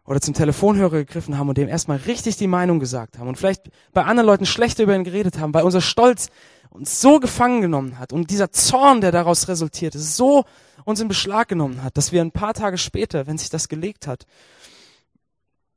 Oder 0.06 0.20
zum 0.20 0.32
Telefonhörer 0.32 1.04
gegriffen 1.04 1.36
haben 1.36 1.50
und 1.50 1.58
dem 1.58 1.68
erstmal 1.68 1.98
richtig 1.98 2.36
die 2.36 2.46
Meinung 2.46 2.80
gesagt 2.80 3.18
haben 3.18 3.28
und 3.28 3.36
vielleicht 3.36 3.70
bei 3.92 4.02
anderen 4.02 4.26
Leuten 4.26 4.46
schlechter 4.46 4.84
über 4.84 4.96
ihn 4.96 5.04
geredet 5.04 5.38
haben, 5.38 5.52
weil 5.52 5.64
unser 5.64 5.82
Stolz 5.82 6.30
uns 6.70 7.00
so 7.00 7.20
gefangen 7.20 7.60
genommen 7.60 7.98
hat 7.98 8.12
und 8.12 8.30
dieser 8.30 8.50
Zorn, 8.50 9.02
der 9.02 9.12
daraus 9.12 9.48
resultiert 9.48 9.94
ist, 9.94 10.16
so 10.16 10.44
uns 10.84 11.00
in 11.00 11.08
Beschlag 11.08 11.48
genommen 11.48 11.82
hat, 11.82 11.96
dass 11.96 12.10
wir 12.10 12.22
ein 12.22 12.32
paar 12.32 12.54
Tage 12.54 12.78
später, 12.78 13.26
wenn 13.26 13.38
sich 13.38 13.50
das 13.50 13.68
gelegt 13.68 14.06
hat, 14.06 14.26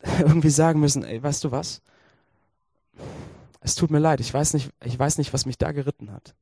irgendwie 0.19 0.49
sagen 0.49 0.79
müssen, 0.79 1.03
ey, 1.03 1.21
weißt 1.21 1.43
du 1.43 1.51
was? 1.51 1.81
Es 3.61 3.75
tut 3.75 3.91
mir 3.91 3.99
leid, 3.99 4.19
ich 4.19 4.33
weiß 4.33 4.53
nicht, 4.53 4.71
ich 4.83 4.99
weiß 4.99 5.17
nicht, 5.17 5.33
was 5.33 5.45
mich 5.45 5.57
da 5.57 5.71
geritten 5.71 6.11
hat. 6.11 6.35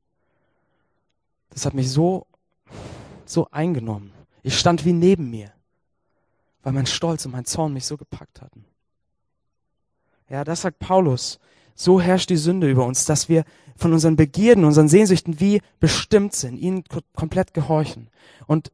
Das 1.50 1.64
hat 1.64 1.74
mich 1.74 1.90
so, 1.90 2.26
so 3.24 3.48
eingenommen. 3.50 4.12
Ich 4.42 4.58
stand 4.58 4.84
wie 4.84 4.92
neben 4.92 5.30
mir, 5.30 5.52
weil 6.62 6.72
mein 6.72 6.86
Stolz 6.86 7.24
und 7.24 7.32
mein 7.32 7.44
Zorn 7.44 7.72
mich 7.72 7.86
so 7.86 7.96
gepackt 7.96 8.40
hatten. 8.40 8.64
Ja, 10.28 10.44
das 10.44 10.62
sagt 10.62 10.80
Paulus. 10.80 11.38
So 11.74 12.00
herrscht 12.00 12.30
die 12.30 12.36
Sünde 12.36 12.68
über 12.68 12.84
uns, 12.84 13.04
dass 13.04 13.28
wir 13.28 13.44
von 13.76 13.92
unseren 13.92 14.16
Begierden, 14.16 14.64
unseren 14.64 14.88
Sehnsüchten 14.88 15.40
wie 15.40 15.62
bestimmt 15.78 16.34
sind, 16.34 16.56
ihnen 16.56 16.84
komplett 17.14 17.54
gehorchen. 17.54 18.08
Und 18.46 18.72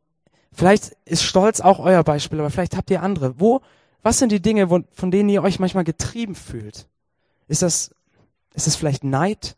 vielleicht 0.52 0.96
ist 1.04 1.22
Stolz 1.22 1.60
auch 1.60 1.78
euer 1.78 2.02
Beispiel, 2.02 2.40
aber 2.40 2.50
vielleicht 2.50 2.76
habt 2.76 2.90
ihr 2.90 3.02
andere. 3.02 3.38
Wo 3.38 3.60
was 4.02 4.18
sind 4.18 4.32
die 4.32 4.40
Dinge, 4.40 4.68
von 4.68 5.10
denen 5.10 5.28
ihr 5.28 5.42
euch 5.42 5.58
manchmal 5.58 5.84
getrieben 5.84 6.34
fühlt? 6.34 6.88
Ist 7.48 7.62
das, 7.62 7.94
ist 8.54 8.66
es 8.66 8.76
vielleicht 8.76 9.04
Neid, 9.04 9.56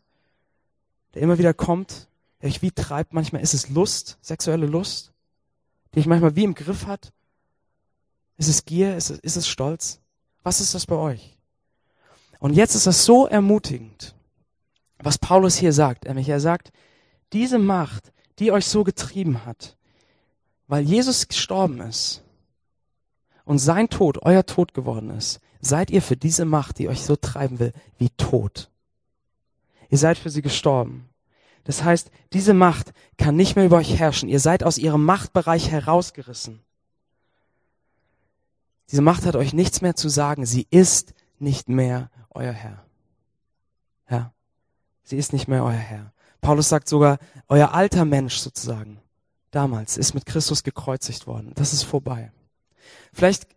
der 1.13 1.21
immer 1.21 1.37
wieder 1.37 1.53
kommt, 1.53 2.07
der 2.41 2.49
euch 2.49 2.61
wie 2.61 2.71
treibt? 2.71 3.13
Manchmal 3.13 3.41
ist 3.41 3.53
es 3.53 3.69
Lust, 3.69 4.17
sexuelle 4.21 4.65
Lust, 4.65 5.13
die 5.93 5.99
euch 5.99 6.07
manchmal 6.07 6.35
wie 6.35 6.43
im 6.43 6.55
Griff 6.55 6.87
hat. 6.87 7.11
Ist 8.37 8.47
es 8.47 8.65
Gier? 8.65 8.97
Ist 8.97 9.11
es, 9.11 9.19
ist 9.19 9.35
es 9.37 9.47
Stolz? 9.47 9.99
Was 10.43 10.61
ist 10.61 10.73
das 10.73 10.85
bei 10.85 10.95
euch? 10.95 11.37
Und 12.39 12.53
jetzt 12.53 12.73
ist 12.73 12.87
das 12.87 13.05
so 13.05 13.27
ermutigend, 13.27 14.15
was 14.97 15.19
Paulus 15.19 15.55
hier 15.55 15.73
sagt. 15.73 16.05
Er 16.05 16.39
sagt, 16.39 16.71
diese 17.33 17.59
Macht, 17.59 18.11
die 18.39 18.51
euch 18.51 18.65
so 18.65 18.83
getrieben 18.83 19.45
hat, 19.45 19.77
weil 20.67 20.83
Jesus 20.83 21.27
gestorben 21.27 21.81
ist, 21.81 22.23
und 23.51 23.57
sein 23.57 23.89
Tod 23.89 24.19
euer 24.21 24.45
Tod 24.45 24.73
geworden 24.73 25.09
ist, 25.09 25.41
seid 25.59 25.91
ihr 25.91 26.01
für 26.01 26.15
diese 26.15 26.45
Macht, 26.45 26.79
die 26.79 26.87
euch 26.87 27.01
so 27.01 27.17
treiben 27.17 27.59
will, 27.59 27.73
wie 27.97 28.09
tot. 28.11 28.69
Ihr 29.89 29.97
seid 29.97 30.17
für 30.17 30.29
sie 30.29 30.41
gestorben. 30.41 31.09
Das 31.65 31.83
heißt, 31.83 32.11
diese 32.31 32.53
Macht 32.53 32.93
kann 33.17 33.35
nicht 33.35 33.57
mehr 33.57 33.65
über 33.65 33.75
euch 33.75 33.99
herrschen. 33.99 34.29
Ihr 34.29 34.39
seid 34.39 34.63
aus 34.63 34.77
ihrem 34.77 35.03
Machtbereich 35.03 35.69
herausgerissen. 35.69 36.61
Diese 38.89 39.01
Macht 39.01 39.25
hat 39.25 39.35
euch 39.35 39.51
nichts 39.51 39.81
mehr 39.81 39.97
zu 39.97 40.07
sagen. 40.07 40.45
Sie 40.45 40.65
ist 40.69 41.13
nicht 41.37 41.67
mehr 41.67 42.09
euer 42.29 42.53
Herr. 42.53 42.85
Ja. 44.09 44.31
Sie 45.03 45.17
ist 45.17 45.33
nicht 45.33 45.49
mehr 45.49 45.65
euer 45.65 45.73
Herr. 45.73 46.13
Paulus 46.39 46.69
sagt 46.69 46.87
sogar, 46.87 47.19
euer 47.49 47.73
alter 47.73 48.05
Mensch 48.05 48.37
sozusagen, 48.37 49.01
damals, 49.51 49.97
ist 49.97 50.13
mit 50.13 50.25
Christus 50.25 50.63
gekreuzigt 50.63 51.27
worden. 51.27 51.51
Das 51.55 51.73
ist 51.73 51.83
vorbei. 51.83 52.31
Vielleicht, 53.13 53.47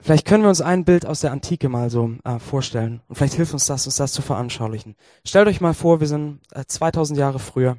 vielleicht 0.00 0.26
können 0.26 0.42
wir 0.42 0.48
uns 0.48 0.60
ein 0.60 0.84
Bild 0.84 1.06
aus 1.06 1.20
der 1.20 1.32
Antike 1.32 1.68
mal 1.68 1.90
so 1.90 2.12
äh, 2.24 2.38
vorstellen. 2.38 3.00
Und 3.08 3.16
vielleicht 3.16 3.34
hilft 3.34 3.52
uns 3.52 3.66
das, 3.66 3.86
uns 3.86 3.96
das 3.96 4.12
zu 4.12 4.22
veranschaulichen. 4.22 4.96
Stellt 5.24 5.48
euch 5.48 5.60
mal 5.60 5.74
vor, 5.74 6.00
wir 6.00 6.06
sind 6.06 6.40
äh, 6.52 6.64
2000 6.66 7.18
Jahre 7.18 7.38
früher 7.38 7.76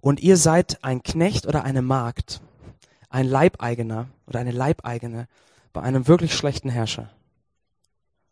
und 0.00 0.20
ihr 0.20 0.36
seid 0.36 0.82
ein 0.82 1.02
Knecht 1.02 1.46
oder 1.46 1.64
eine 1.64 1.82
Magd, 1.82 2.40
ein 3.10 3.26
Leibeigener 3.26 4.08
oder 4.26 4.40
eine 4.40 4.52
Leibeigene 4.52 5.28
bei 5.72 5.82
einem 5.82 6.08
wirklich 6.08 6.34
schlechten 6.34 6.70
Herrscher. 6.70 7.10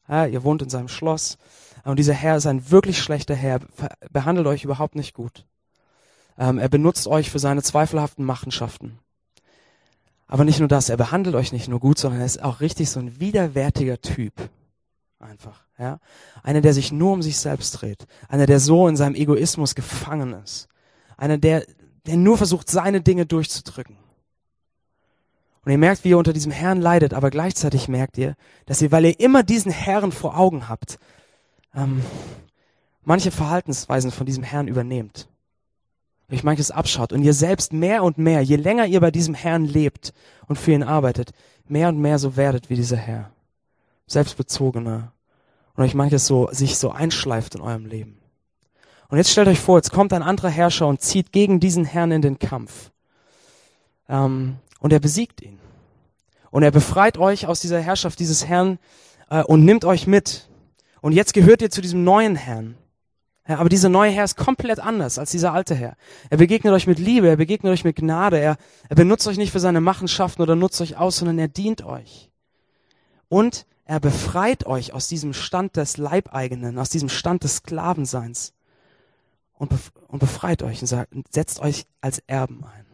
Ja, 0.09 0.27
ihr 0.27 0.45
wohnt 0.45 0.63
in 0.63 0.71
seinem 0.71 0.89
Schloss 0.89 1.39
und 1.85 1.99
dieser 1.99 2.15
Herr 2.15 2.37
ist 2.37 2.47
ein 2.47 2.71
wirklich 2.71 2.99
schlechter 2.99 3.35
Herr, 3.35 3.61
behandelt 4.11 4.47
euch 4.47 4.65
überhaupt 4.65 4.95
nicht 4.95 5.15
gut. 5.15 5.47
Ähm, 6.39 6.59
er 6.59 6.69
benutzt 6.69 7.07
euch 7.07 7.31
für 7.31 7.39
seine 7.39 7.63
zweifelhaften 7.63 8.25
Machenschaften. 8.25 8.99
Aber 10.29 10.45
nicht 10.45 10.59
nur 10.59 10.69
das, 10.69 10.89
er 10.89 10.97
behandelt 10.97 11.37
euch 11.37 11.53
nicht 11.53 11.69
nur 11.69 11.79
gut, 11.79 11.99
sondern 11.99 12.21
er 12.21 12.27
ist 12.27 12.43
auch 12.43 12.61
richtig 12.61 12.91
so 12.91 12.99
ein 13.01 13.21
widerwärtiger 13.21 14.01
Typ. 14.01 14.33
Einfach, 15.21 15.63
ja. 15.79 15.99
Einer, 16.43 16.61
der 16.61 16.75
sich 16.75 16.93
nur 16.93 17.13
um 17.13 17.23
sich 17.23 17.39
selbst 17.39 17.73
dreht. 17.73 18.07
Einer, 18.29 18.47
der 18.47 18.61
so 18.61 18.89
in 18.89 18.97
seinem 18.97 19.15
Egoismus 19.15 19.75
gefangen 19.75 20.33
ist. 20.45 20.69
Einer, 21.17 21.39
der, 21.39 21.65
der 22.07 22.17
nur 22.17 22.37
versucht, 22.37 22.69
seine 22.69 23.01
Dinge 23.01 23.25
durchzudrücken. 23.25 23.97
Und 25.65 25.73
ihr 25.73 25.79
merkt, 25.79 26.05
wie 26.05 26.11
ihr 26.11 26.19
unter 26.19 26.33
diesem 26.33 26.53
Herrn 26.53 26.81
leidet, 26.81 27.15
aber 27.15 27.31
gleichzeitig 27.31 27.89
merkt 27.89 28.19
ihr, 28.19 28.37
dass 28.67 28.83
ihr, 28.83 28.93
weil 28.93 29.07
ihr 29.07 29.19
immer 29.19 29.43
diesen 29.43 29.73
Herrn 29.73 30.13
vor 30.13 30.37
Augen 30.39 30.69
habt, 30.69 30.99
ähm, 31.75 32.03
manche 33.03 33.31
Verhaltensweisen 33.31 34.13
von 34.13 34.27
diesem 34.27 34.45
Herrn 34.45 34.69
übernehmt 34.69 35.29
euch 36.31 36.43
manches 36.43 36.71
abschaut 36.71 37.13
und 37.13 37.23
ihr 37.23 37.35
selbst 37.35 37.73
mehr 37.73 38.03
und 38.03 38.19
mehr, 38.19 38.41
je 38.43 38.57
länger 38.57 38.87
ihr 38.87 39.01
bei 39.01 39.11
diesem 39.11 39.35
Herrn 39.35 39.65
lebt 39.65 40.13
und 40.47 40.57
für 40.57 40.73
ihn 40.73 40.83
arbeitet, 40.83 41.31
mehr 41.69 41.89
und 41.89 41.99
mehr 41.99 42.19
so 42.19 42.37
werdet 42.37 42.69
wie 42.71 42.77
dieser 42.77 42.97
Herr. 42.97 43.31
Selbstbezogener. 44.07 45.13
Und 45.75 45.85
euch 45.85 45.95
manches 45.95 46.27
so, 46.27 46.49
sich 46.53 46.79
so 46.79 46.91
einschleift 46.91 47.55
in 47.55 47.61
eurem 47.61 47.87
Leben. 47.87 48.19
Und 49.09 49.19
jetzt 49.19 49.31
stellt 49.31 49.49
euch 49.49 49.61
vor, 49.61 49.77
jetzt 49.77 49.93
kommt 49.93 50.13
ein 50.13 50.23
anderer 50.23 50.49
Herrscher 50.49 50.87
und 50.87 51.03
zieht 51.03 51.33
gegen 51.33 51.61
diesen 51.61 51.85
Herrn 51.85 52.13
in 52.13 52.23
den 52.23 52.39
Kampf. 52.39 52.91
Ähm, 54.09 54.57
und 54.81 54.93
er 54.93 55.01
besiegt 55.01 55.43
ihn. 55.43 55.59
Und 56.51 56.63
er 56.63 56.71
befreit 56.71 57.19
euch 57.19 57.47
aus 57.47 57.61
dieser 57.61 57.81
Herrschaft 57.81 58.19
dieses 58.19 58.47
Herrn 58.47 58.79
äh, 59.29 59.43
und 59.43 59.65
nimmt 59.65 59.85
euch 59.85 60.07
mit. 60.07 60.49
Und 61.03 61.13
jetzt 61.13 61.35
gehört 61.35 61.63
ihr 61.63 61.71
zu 61.71 61.83
diesem 61.83 62.05
neuen 62.05 62.37
Herrn. 62.37 62.77
Ja, 63.49 63.59
aber 63.59 63.69
dieser 63.69 63.89
neue 63.89 64.11
Herr 64.11 64.25
ist 64.25 64.37
komplett 64.37 64.81
anders 64.81 65.19
als 65.19 65.31
dieser 65.31 65.53
alte 65.53 65.75
Herr. 65.75 65.97
Er 66.31 66.37
begegnet 66.37 66.73
euch 66.73 66.87
mit 66.87 66.99
Liebe, 66.99 67.29
er 67.29 67.37
begegnet 67.37 67.73
euch 67.73 67.85
mit 67.85 67.97
Gnade, 67.97 68.39
er, 68.39 68.57
er 68.89 68.97
benutzt 68.97 69.27
euch 69.29 69.37
nicht 69.37 69.53
für 69.53 69.61
seine 69.61 69.81
Machenschaften 69.81 70.43
oder 70.43 70.57
nutzt 70.57 70.81
euch 70.81 70.97
aus, 70.97 71.19
sondern 71.19 71.39
er 71.39 71.49
dient 71.49 71.85
euch. 71.85 72.31
Und 73.29 73.67
er 73.85 74.01
befreit 74.01 74.67
euch 74.67 74.93
aus 74.93 75.07
diesem 75.07 75.33
Stand 75.33 75.77
des 75.77 75.97
Leibeigenen, 75.97 76.79
aus 76.79 76.91
diesem 76.91 77.09
Stand 77.09 77.45
des 77.45 77.59
Sklavenseins 77.59 78.53
und, 79.55 79.71
bef 79.71 79.93
und 80.09 80.19
befreit 80.19 80.65
euch 80.65 80.81
und 80.81 80.89
sagt, 80.89 81.15
setzt 81.31 81.61
euch 81.61 81.87
als 82.01 82.19
Erben 82.27 82.65
ein. 82.65 82.85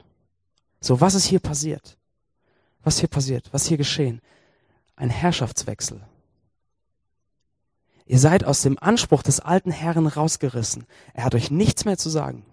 So, 0.81 1.01
was 1.01 1.15
ist 1.15 1.25
hier 1.25 1.41
passiert? 1.41 1.97
Was 2.83 2.99
hier 2.99 3.09
passiert? 3.09 3.49
Was 3.53 3.67
hier 3.67 3.79
geschehen? 3.79 4.21
Ein 4.97 5.09
Herrschaftswechsel. 5.09 6.03
Ihr 8.07 8.19
seid 8.19 8.45
aus 8.45 8.63
dem 8.63 8.79
Anspruch 8.79 9.23
des 9.23 9.41
alten 9.41 9.71
Herrn 9.71 10.07
rausgerissen. 10.07 10.87
Er 11.15 11.25
hat 11.25 11.35
euch 11.35 11.51
nichts 11.51 11.85
mehr 11.85 11.99
zu 11.99 12.11
sagen. 12.11 12.45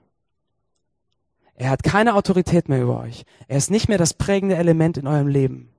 Er 1.56 1.72
hat 1.72 1.84
keine 1.84 2.16
Autorität 2.16 2.70
mehr 2.70 2.82
über 2.82 3.02
euch. 3.02 3.26
Er 3.48 3.58
ist 3.58 3.70
nicht 3.70 3.90
mehr 3.90 3.98
das 3.98 4.14
prägende 4.14 4.56
Element 4.56 4.98
in 4.98 5.08
eurem 5.08 5.28
Leben. 5.28 5.70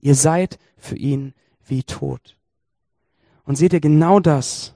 Ihr 0.00 0.14
seid 0.14 0.58
für 0.76 0.96
ihn 0.96 1.32
wie 1.64 1.84
tot. 1.84 2.36
Und 3.44 3.56
seht 3.56 3.72
ihr, 3.72 3.80
genau 3.80 4.18
das, 4.18 4.74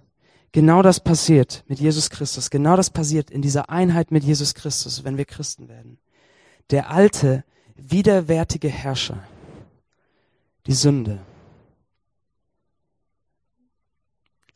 genau 0.52 0.82
das 0.82 1.00
passiert 1.00 1.64
mit 1.66 1.80
Jesus 1.80 2.10
Christus. 2.10 2.50
Genau 2.50 2.76
das 2.76 2.90
passiert 2.90 3.30
in 3.30 3.42
dieser 3.42 3.70
Einheit 3.70 4.12
mit 4.12 4.22
Jesus 4.22 4.54
Christus, 4.54 5.02
wenn 5.02 5.16
wir 5.16 5.24
Christen 5.24 5.68
werden. 5.68 5.98
Der 6.70 6.90
alte, 6.90 7.44
widerwärtige 7.74 8.68
Herrscher, 8.68 9.24
die 10.66 10.74
Sünde, 10.74 11.18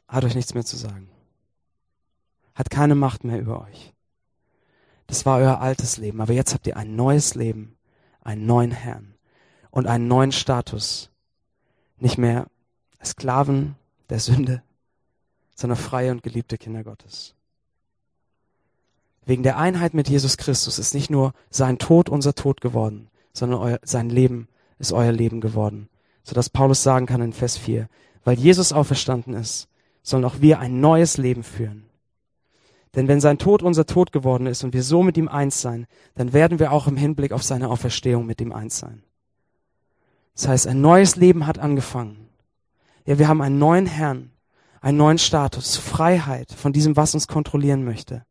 hat 0.09 0.25
euch 0.25 0.35
nichts 0.35 0.55
mehr 0.55 0.65
zu 0.65 0.77
sagen. 0.77 1.09
Hat 2.55 2.71
keine 2.71 2.95
Macht 2.95 3.25
mehr 3.25 3.41
über 3.41 3.63
euch. 3.63 3.93
Das 5.07 5.27
war 5.27 5.39
euer 5.39 5.61
altes 5.61 5.97
Leben, 5.97 6.21
aber 6.21 6.33
jetzt 6.33 6.55
habt 6.55 6.67
ihr 6.67 6.77
ein 6.77 6.97
neues 6.97 7.35
Leben, 7.35 7.77
einen 8.23 8.47
neuen 8.47 8.71
Herrn 8.71 9.15
und 9.71 9.87
einen 9.87 10.09
neuen 10.09 10.33
Status. 10.33 11.11
Nicht 11.99 12.19
mehr 12.19 12.47
Sklaven 13.05 13.77
der 14.09 14.21
Sünde, 14.21 14.63
sondern 15.55 15.79
freie 15.79 16.11
und 16.11 16.23
geliebte 16.23 16.59
Kinder 16.59 16.85
Gottes. 16.85 17.35
Wegen 19.27 19.43
der 19.43 19.57
Einheit 19.57 19.95
mit 19.95 20.09
Jesus 20.09 20.37
Christus 20.37 20.79
ist 20.79 20.95
nicht 20.95 21.11
nur 21.11 21.33
sein 21.51 21.79
Tod 21.79 22.09
unser 22.09 22.35
Tod 22.35 22.61
geworden, 22.61 23.09
sondern 23.33 23.61
euer, 23.61 23.81
sein 23.83 24.11
Leben 24.11 24.49
ist 24.79 24.93
euer 24.93 25.13
Leben 25.13 25.41
geworden. 25.41 25.89
Sodass 26.23 26.51
Paulus 26.51 26.83
sagen 26.83 27.07
kann 27.07 27.23
in 27.23 27.33
Vers 27.33 27.57
4, 27.57 27.89
weil 28.25 28.39
Jesus 28.39 28.73
auferstanden 28.73 29.35
ist, 29.35 29.69
sollen 30.05 30.25
auch 30.25 30.41
wir 30.41 30.61
ein 30.61 30.81
neues 30.81 31.17
Leben 31.17 31.43
führen. 31.43 31.87
Denn 32.95 33.09
wenn 33.09 33.21
sein 33.21 33.39
Tod 33.39 33.63
unser 33.63 33.87
Tod 33.87 34.13
geworden 34.13 34.47
ist 34.47 34.63
und 34.63 34.73
wir 34.73 34.85
so 34.85 35.03
mit 35.03 35.17
ihm 35.17 35.27
eins 35.27 35.61
sein, 35.61 35.87
dann 36.15 36.33
werden 36.33 36.61
wir 36.61 36.71
auch 36.71 36.87
im 36.87 36.97
Hinblick 36.97 37.33
auf 37.33 37.43
seine 37.43 37.69
Auferstehung 37.69 38.25
mit 38.25 38.41
ihm 38.41 38.53
eins 38.53 38.79
sein. 38.79 39.03
Das 40.35 40.47
heißt, 40.47 40.67
ein 40.69 40.81
neues 40.81 41.17
Leben 41.17 41.47
hat 41.47 41.59
angefangen. 41.59 42.29
Ja, 43.05 43.19
wir 43.19 43.27
haben 43.27 43.43
einen 43.43 43.59
neuen 43.59 43.87
Herrn, 43.87 44.31
einen 44.81 44.99
neuen 44.99 45.19
Status, 45.19 45.77
Freiheit 45.77 46.53
von 46.53 46.73
diesem, 46.73 46.97
was 46.97 47.15
uns 47.15 47.27
kontrollieren 47.27 47.85
möchte. 47.85 48.25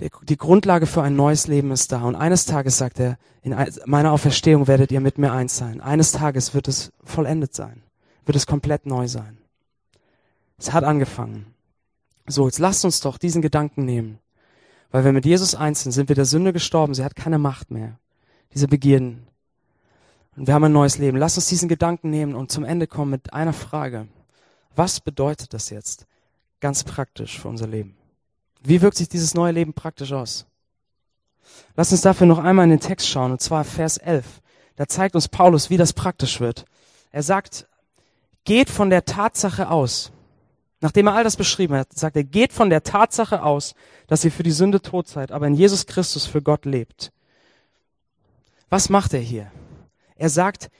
Die 0.00 0.36
Grundlage 0.36 0.86
für 0.86 1.02
ein 1.02 1.16
neues 1.16 1.48
Leben 1.48 1.72
ist 1.72 1.90
da. 1.90 2.02
Und 2.02 2.14
eines 2.14 2.44
Tages, 2.44 2.78
sagt 2.78 3.00
er, 3.00 3.18
in 3.42 3.56
meiner 3.86 4.12
Auferstehung 4.12 4.68
werdet 4.68 4.92
ihr 4.92 5.00
mit 5.00 5.18
mir 5.18 5.32
eins 5.32 5.56
sein. 5.56 5.80
Eines 5.80 6.12
Tages 6.12 6.54
wird 6.54 6.68
es 6.68 6.92
vollendet 7.02 7.54
sein, 7.54 7.82
wird 8.24 8.36
es 8.36 8.46
komplett 8.46 8.86
neu 8.86 9.08
sein. 9.08 9.37
Es 10.58 10.72
hat 10.72 10.84
angefangen. 10.84 11.54
So, 12.26 12.46
jetzt 12.46 12.58
lasst 12.58 12.84
uns 12.84 13.00
doch 13.00 13.16
diesen 13.16 13.42
Gedanken 13.42 13.84
nehmen. 13.84 14.18
Weil 14.90 15.04
wir 15.04 15.12
mit 15.12 15.24
Jesus 15.24 15.54
eins 15.54 15.82
sind, 15.82 15.92
sind 15.92 16.08
wir 16.08 16.16
der 16.16 16.24
Sünde 16.24 16.52
gestorben. 16.52 16.94
Sie 16.94 17.04
hat 17.04 17.16
keine 17.16 17.38
Macht 17.38 17.70
mehr. 17.70 17.98
Diese 18.54 18.68
Begierden. 18.68 19.26
Und 20.36 20.46
wir 20.46 20.54
haben 20.54 20.64
ein 20.64 20.72
neues 20.72 20.98
Leben. 20.98 21.18
Lasst 21.18 21.36
uns 21.36 21.48
diesen 21.48 21.68
Gedanken 21.68 22.10
nehmen 22.10 22.34
und 22.34 22.50
zum 22.50 22.64
Ende 22.64 22.86
kommen 22.86 23.10
mit 23.10 23.32
einer 23.32 23.52
Frage. 23.52 24.08
Was 24.74 25.00
bedeutet 25.00 25.54
das 25.54 25.70
jetzt 25.70 26.06
ganz 26.60 26.84
praktisch 26.84 27.40
für 27.40 27.48
unser 27.48 27.66
Leben? 27.66 27.96
Wie 28.62 28.82
wirkt 28.82 28.96
sich 28.96 29.08
dieses 29.08 29.34
neue 29.34 29.52
Leben 29.52 29.72
praktisch 29.72 30.12
aus? 30.12 30.46
Lass 31.76 31.92
uns 31.92 32.02
dafür 32.02 32.26
noch 32.26 32.38
einmal 32.38 32.64
in 32.64 32.70
den 32.70 32.80
Text 32.80 33.08
schauen, 33.08 33.32
und 33.32 33.40
zwar 33.40 33.64
Vers 33.64 33.96
11. 33.96 34.40
Da 34.76 34.86
zeigt 34.86 35.14
uns 35.14 35.28
Paulus, 35.28 35.70
wie 35.70 35.76
das 35.76 35.92
praktisch 35.92 36.40
wird. 36.40 36.64
Er 37.10 37.22
sagt, 37.22 37.66
geht 38.44 38.70
von 38.70 38.90
der 38.90 39.04
Tatsache 39.04 39.70
aus, 39.70 40.12
nachdem 40.80 41.08
er 41.08 41.14
all 41.14 41.24
das 41.24 41.36
beschrieben 41.36 41.74
hat, 41.74 41.92
sagt 41.92 42.16
er, 42.16 42.24
geht 42.24 42.52
von 42.52 42.70
der 42.70 42.82
Tatsache 42.82 43.42
aus, 43.42 43.74
dass 44.06 44.24
ihr 44.24 44.32
für 44.32 44.42
die 44.42 44.52
Sünde 44.52 44.80
tot 44.80 45.08
seid, 45.08 45.32
aber 45.32 45.46
in 45.46 45.54
Jesus 45.54 45.86
Christus 45.86 46.26
für 46.26 46.42
Gott 46.42 46.64
lebt. 46.64 47.12
Was 48.70 48.88
macht 48.88 49.14
er 49.14 49.20
hier? 49.20 49.50
Er 50.16 50.28
sagt, 50.28 50.70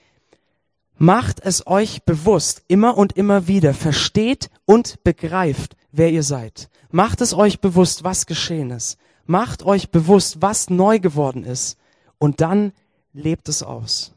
macht 0.97 1.41
es 1.41 1.67
euch 1.67 2.03
bewusst, 2.05 2.63
immer 2.69 2.97
und 2.97 3.17
immer 3.17 3.47
wieder, 3.47 3.75
versteht 3.75 4.51
und 4.67 5.03
begreift, 5.05 5.77
wer 5.93 6.11
ihr 6.11 6.23
seid. 6.23 6.69
Macht 6.91 7.21
es 7.21 7.35
euch 7.35 7.61
bewusst, 7.61 8.05
was 8.05 8.27
geschehen 8.27 8.71
ist. 8.71 8.99
Macht 9.27 9.63
euch 9.63 9.91
bewusst, 9.91 10.41
was 10.41 10.71
neu 10.71 10.99
geworden 10.99 11.45
ist. 11.45 11.79
Und 12.19 12.41
dann 12.41 12.73
lebt 13.13 13.49
es 13.49 13.63
aus. 13.63 14.15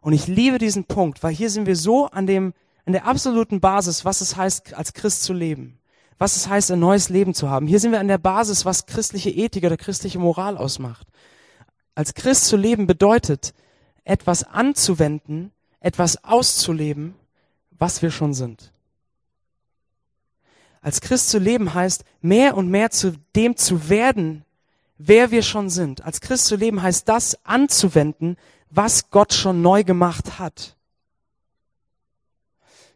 Und 0.00 0.12
ich 0.12 0.26
liebe 0.26 0.58
diesen 0.58 0.84
Punkt, 0.84 1.22
weil 1.22 1.34
hier 1.34 1.50
sind 1.50 1.66
wir 1.66 1.76
so 1.76 2.06
an 2.06 2.26
dem, 2.26 2.52
an 2.86 2.92
der 2.92 3.06
absoluten 3.06 3.60
Basis, 3.60 4.04
was 4.04 4.20
es 4.20 4.36
heißt, 4.36 4.74
als 4.74 4.92
Christ 4.92 5.22
zu 5.22 5.32
leben. 5.32 5.78
Was 6.18 6.36
es 6.36 6.48
heißt, 6.48 6.70
ein 6.70 6.78
neues 6.78 7.08
Leben 7.08 7.34
zu 7.34 7.50
haben. 7.50 7.66
Hier 7.66 7.80
sind 7.80 7.92
wir 7.92 8.00
an 8.00 8.08
der 8.08 8.18
Basis, 8.18 8.64
was 8.64 8.86
christliche 8.86 9.30
Ethik 9.30 9.64
oder 9.64 9.76
christliche 9.76 10.18
Moral 10.18 10.56
ausmacht. 10.56 11.06
Als 11.94 12.14
Christ 12.14 12.46
zu 12.46 12.56
leben 12.56 12.86
bedeutet, 12.86 13.54
etwas 14.04 14.44
anzuwenden, 14.44 15.50
etwas 15.80 16.22
auszuleben, 16.24 17.14
was 17.70 18.02
wir 18.02 18.10
schon 18.10 18.34
sind. 18.34 18.72
Als 20.80 21.00
Christ 21.00 21.30
zu 21.30 21.38
leben 21.38 21.72
heißt, 21.72 22.04
mehr 22.20 22.56
und 22.56 22.68
mehr 22.68 22.90
zu 22.90 23.14
dem 23.34 23.56
zu 23.56 23.88
werden, 23.88 24.44
wer 24.98 25.30
wir 25.30 25.42
schon 25.42 25.70
sind. 25.70 26.04
Als 26.04 26.20
Christ 26.20 26.46
zu 26.46 26.56
leben 26.56 26.82
heißt 26.82 27.08
das 27.08 27.38
anzuwenden, 27.44 28.36
was 28.70 29.10
Gott 29.10 29.32
schon 29.32 29.62
neu 29.62 29.82
gemacht 29.82 30.38
hat. 30.38 30.76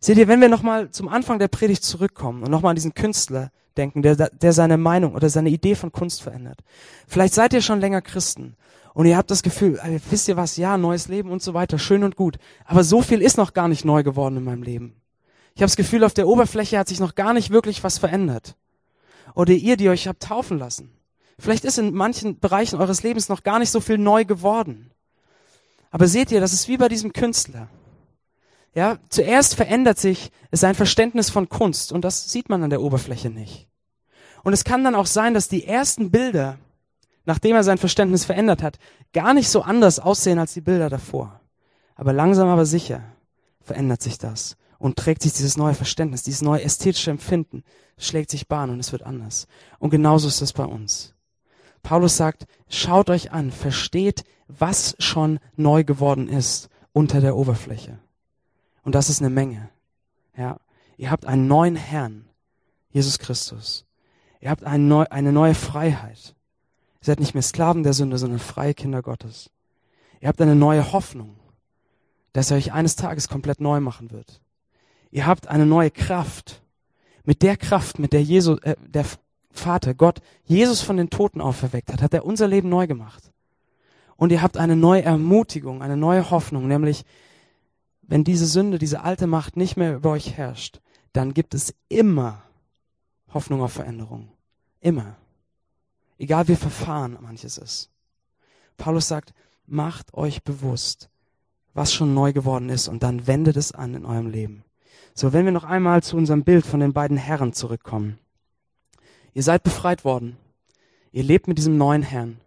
Seht 0.00 0.18
ihr, 0.18 0.28
wenn 0.28 0.40
wir 0.40 0.48
nochmal 0.48 0.90
zum 0.90 1.08
Anfang 1.08 1.38
der 1.38 1.48
Predigt 1.48 1.82
zurückkommen 1.82 2.42
und 2.42 2.50
nochmal 2.50 2.70
an 2.70 2.76
diesen 2.76 2.94
Künstler 2.94 3.50
denken, 3.76 4.02
der, 4.02 4.16
der 4.16 4.52
seine 4.52 4.76
Meinung 4.76 5.14
oder 5.14 5.28
seine 5.28 5.50
Idee 5.50 5.74
von 5.74 5.92
Kunst 5.92 6.22
verändert. 6.22 6.60
Vielleicht 7.06 7.34
seid 7.34 7.52
ihr 7.52 7.62
schon 7.62 7.80
länger 7.80 8.02
Christen 8.02 8.56
und 8.94 9.06
ihr 9.06 9.16
habt 9.16 9.30
das 9.30 9.42
Gefühl, 9.42 9.80
wisst 10.10 10.28
ihr 10.28 10.36
was, 10.36 10.56
ja, 10.56 10.76
neues 10.76 11.08
Leben 11.08 11.30
und 11.30 11.42
so 11.42 11.54
weiter, 11.54 11.78
schön 11.78 12.04
und 12.04 12.16
gut. 12.16 12.38
Aber 12.64 12.84
so 12.84 13.02
viel 13.02 13.22
ist 13.22 13.38
noch 13.38 13.54
gar 13.54 13.68
nicht 13.68 13.84
neu 13.84 14.02
geworden 14.02 14.36
in 14.36 14.44
meinem 14.44 14.62
Leben. 14.62 15.00
Ich 15.54 15.62
habe 15.62 15.68
das 15.68 15.76
Gefühl, 15.76 16.04
auf 16.04 16.14
der 16.14 16.28
Oberfläche 16.28 16.78
hat 16.78 16.88
sich 16.88 17.00
noch 17.00 17.14
gar 17.14 17.32
nicht 17.32 17.50
wirklich 17.50 17.82
was 17.82 17.98
verändert. 17.98 18.56
Oder 19.34 19.52
ihr, 19.52 19.76
die 19.76 19.88
euch 19.88 20.06
habt 20.08 20.22
taufen 20.22 20.58
lassen. 20.58 20.92
Vielleicht 21.38 21.64
ist 21.64 21.78
in 21.78 21.94
manchen 21.94 22.38
Bereichen 22.40 22.80
eures 22.80 23.02
Lebens 23.02 23.28
noch 23.28 23.42
gar 23.42 23.58
nicht 23.58 23.70
so 23.70 23.80
viel 23.80 23.98
neu 23.98 24.24
geworden. 24.24 24.90
Aber 25.90 26.08
seht 26.08 26.32
ihr, 26.32 26.40
das 26.40 26.52
ist 26.52 26.68
wie 26.68 26.76
bei 26.76 26.88
diesem 26.88 27.12
Künstler. 27.12 27.68
Ja, 28.78 29.00
zuerst 29.08 29.56
verändert 29.56 29.98
sich 29.98 30.30
sein 30.52 30.76
Verständnis 30.76 31.30
von 31.30 31.48
Kunst 31.48 31.90
und 31.90 32.04
das 32.04 32.30
sieht 32.30 32.48
man 32.48 32.62
an 32.62 32.70
der 32.70 32.80
Oberfläche 32.80 33.28
nicht. 33.28 33.66
Und 34.44 34.52
es 34.52 34.62
kann 34.62 34.84
dann 34.84 34.94
auch 34.94 35.06
sein, 35.06 35.34
dass 35.34 35.48
die 35.48 35.64
ersten 35.64 36.12
Bilder, 36.12 36.58
nachdem 37.24 37.56
er 37.56 37.64
sein 37.64 37.78
Verständnis 37.78 38.24
verändert 38.24 38.62
hat, 38.62 38.78
gar 39.12 39.34
nicht 39.34 39.48
so 39.48 39.62
anders 39.62 39.98
aussehen 39.98 40.38
als 40.38 40.54
die 40.54 40.60
Bilder 40.60 40.88
davor. 40.90 41.40
Aber 41.96 42.12
langsam 42.12 42.46
aber 42.46 42.66
sicher 42.66 43.02
verändert 43.60 44.00
sich 44.00 44.16
das 44.16 44.56
und 44.78 44.94
trägt 44.94 45.22
sich 45.22 45.32
dieses 45.32 45.56
neue 45.56 45.74
Verständnis, 45.74 46.22
dieses 46.22 46.42
neue 46.42 46.62
ästhetische 46.62 47.10
Empfinden, 47.10 47.64
schlägt 47.96 48.30
sich 48.30 48.46
Bahn 48.46 48.70
und 48.70 48.78
es 48.78 48.92
wird 48.92 49.02
anders. 49.02 49.48
Und 49.80 49.90
genauso 49.90 50.28
ist 50.28 50.40
es 50.40 50.52
bei 50.52 50.64
uns. 50.64 51.16
Paulus 51.82 52.16
sagt, 52.16 52.46
schaut 52.68 53.10
euch 53.10 53.32
an, 53.32 53.50
versteht, 53.50 54.22
was 54.46 54.94
schon 55.00 55.40
neu 55.56 55.82
geworden 55.82 56.28
ist 56.28 56.68
unter 56.92 57.20
der 57.20 57.34
Oberfläche. 57.34 57.98
Und 58.88 58.94
das 58.94 59.10
ist 59.10 59.20
eine 59.20 59.28
Menge. 59.28 59.68
Ja, 60.34 60.56
ihr 60.96 61.10
habt 61.10 61.26
einen 61.26 61.46
neuen 61.46 61.76
Herrn, 61.76 62.24
Jesus 62.88 63.18
Christus. 63.18 63.84
Ihr 64.40 64.48
habt 64.48 64.64
eine 64.64 64.82
neue, 64.82 65.12
eine 65.12 65.30
neue 65.30 65.54
Freiheit. 65.54 66.34
Ihr 67.02 67.04
seid 67.04 67.20
nicht 67.20 67.34
mehr 67.34 67.42
Sklaven 67.42 67.82
der 67.82 67.92
Sünde, 67.92 68.16
sondern 68.16 68.38
freie 68.38 68.72
Kinder 68.72 69.02
Gottes. 69.02 69.50
Ihr 70.22 70.28
habt 70.28 70.40
eine 70.40 70.54
neue 70.54 70.90
Hoffnung, 70.90 71.36
dass 72.32 72.50
er 72.50 72.56
euch 72.56 72.72
eines 72.72 72.96
Tages 72.96 73.28
komplett 73.28 73.60
neu 73.60 73.80
machen 73.80 74.10
wird. 74.10 74.40
Ihr 75.10 75.26
habt 75.26 75.48
eine 75.48 75.66
neue 75.66 75.90
Kraft. 75.90 76.62
Mit 77.24 77.42
der 77.42 77.58
Kraft, 77.58 77.98
mit 77.98 78.14
der 78.14 78.22
Jesus, 78.22 78.58
äh, 78.62 78.74
der 78.86 79.04
Vater, 79.50 79.92
Gott, 79.92 80.22
Jesus 80.46 80.80
von 80.80 80.96
den 80.96 81.10
Toten 81.10 81.42
auferweckt 81.42 81.92
hat, 81.92 82.00
hat 82.00 82.14
er 82.14 82.24
unser 82.24 82.48
Leben 82.48 82.70
neu 82.70 82.86
gemacht. 82.86 83.32
Und 84.16 84.32
ihr 84.32 84.40
habt 84.40 84.56
eine 84.56 84.76
neue 84.76 85.02
Ermutigung, 85.02 85.82
eine 85.82 85.98
neue 85.98 86.30
Hoffnung, 86.30 86.66
nämlich, 86.68 87.04
wenn 88.08 88.24
diese 88.24 88.46
Sünde, 88.46 88.78
diese 88.78 89.02
alte 89.02 89.26
Macht 89.26 89.56
nicht 89.56 89.76
mehr 89.76 89.94
über 89.94 90.10
euch 90.10 90.36
herrscht, 90.36 90.80
dann 91.12 91.34
gibt 91.34 91.54
es 91.54 91.74
immer 91.88 92.42
Hoffnung 93.32 93.62
auf 93.62 93.74
Veränderung. 93.74 94.32
Immer. 94.80 95.16
Egal 96.18 96.48
wie 96.48 96.56
verfahren 96.56 97.18
manches 97.20 97.58
ist. 97.58 97.90
Paulus 98.78 99.08
sagt, 99.08 99.34
macht 99.66 100.14
euch 100.14 100.42
bewusst, 100.42 101.10
was 101.74 101.92
schon 101.92 102.14
neu 102.14 102.32
geworden 102.32 102.70
ist 102.70 102.88
und 102.88 103.02
dann 103.02 103.26
wendet 103.26 103.58
es 103.58 103.72
an 103.72 103.94
in 103.94 104.06
eurem 104.06 104.28
Leben. 104.28 104.64
So, 105.14 105.34
wenn 105.34 105.44
wir 105.44 105.52
noch 105.52 105.64
einmal 105.64 106.02
zu 106.02 106.16
unserem 106.16 106.44
Bild 106.44 106.64
von 106.64 106.80
den 106.80 106.94
beiden 106.94 107.18
Herren 107.18 107.52
zurückkommen. 107.52 108.18
Ihr 109.34 109.42
seid 109.42 109.62
befreit 109.62 110.04
worden. 110.04 110.38
Ihr 111.12 111.24
lebt 111.24 111.46
mit 111.46 111.58
diesem 111.58 111.76
neuen 111.76 112.02
Herrn. 112.02 112.40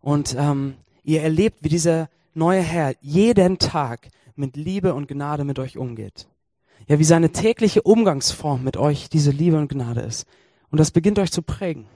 Und 0.00 0.36
ähm, 0.38 0.74
ihr 1.04 1.22
erlebt, 1.22 1.58
wie 1.62 1.68
dieser 1.68 2.10
neue 2.34 2.60
Herr 2.60 2.94
jeden 3.00 3.58
Tag 3.58 4.08
mit 4.38 4.56
Liebe 4.56 4.94
und 4.94 5.08
Gnade 5.08 5.44
mit 5.44 5.58
euch 5.58 5.76
umgeht. 5.76 6.28
Ja, 6.86 6.98
wie 6.98 7.04
seine 7.04 7.30
tägliche 7.30 7.82
Umgangsform 7.82 8.62
mit 8.64 8.76
euch 8.76 9.08
diese 9.08 9.30
Liebe 9.30 9.58
und 9.58 9.68
Gnade 9.68 10.00
ist. 10.00 10.26
Und 10.70 10.78
das 10.78 10.90
beginnt 10.90 11.18
euch 11.18 11.32
zu 11.32 11.42
prägen. 11.42 11.86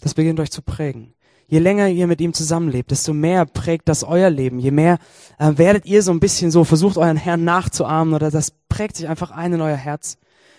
Das 0.00 0.14
beginnt 0.14 0.40
euch 0.40 0.50
zu 0.50 0.62
prägen. 0.62 1.14
Je 1.46 1.58
länger 1.58 1.88
ihr 1.88 2.06
mit 2.06 2.20
ihm 2.20 2.32
zusammenlebt, 2.32 2.90
desto 2.90 3.12
mehr 3.12 3.44
prägt 3.44 3.88
das 3.88 4.04
euer 4.04 4.30
Leben. 4.30 4.60
Je 4.60 4.70
mehr 4.70 4.98
äh, 5.38 5.52
werdet 5.56 5.84
ihr 5.84 6.02
so 6.02 6.12
ein 6.12 6.20
bisschen 6.20 6.50
so, 6.50 6.62
versucht 6.62 6.96
euren 6.96 7.16
Herrn 7.16 7.42
nachzuahmen 7.44 8.14
oder 8.14 8.30
das 8.30 8.52
prägt 8.68 8.96
sich 8.96 9.08
einfach 9.08 9.32
ein 9.32 9.54
in 9.54 9.60
euer 9.60 9.76
Herz. 9.76 10.16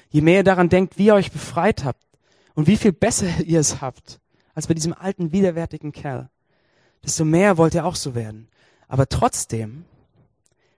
Je 0.09 0.21
mehr 0.21 0.39
ihr 0.39 0.43
daran 0.43 0.67
denkt, 0.67 0.97
wie 0.97 1.05
ihr 1.05 1.15
euch 1.15 1.31
befreit 1.31 1.85
habt 1.85 2.03
und 2.55 2.67
wie 2.67 2.75
viel 2.75 2.91
besser 2.91 3.27
ihr 3.45 3.59
es 3.59 3.81
habt 3.81 4.19
als 4.53 4.67
bei 4.67 4.73
diesem 4.73 4.93
alten, 4.93 5.31
widerwärtigen 5.31 5.93
Kerl, 5.93 6.29
desto 7.05 7.23
mehr 7.23 7.57
wollt 7.57 7.73
ihr 7.73 7.85
auch 7.85 7.95
so 7.95 8.13
werden. 8.13 8.49
Aber 8.91 9.07
trotzdem, 9.07 9.85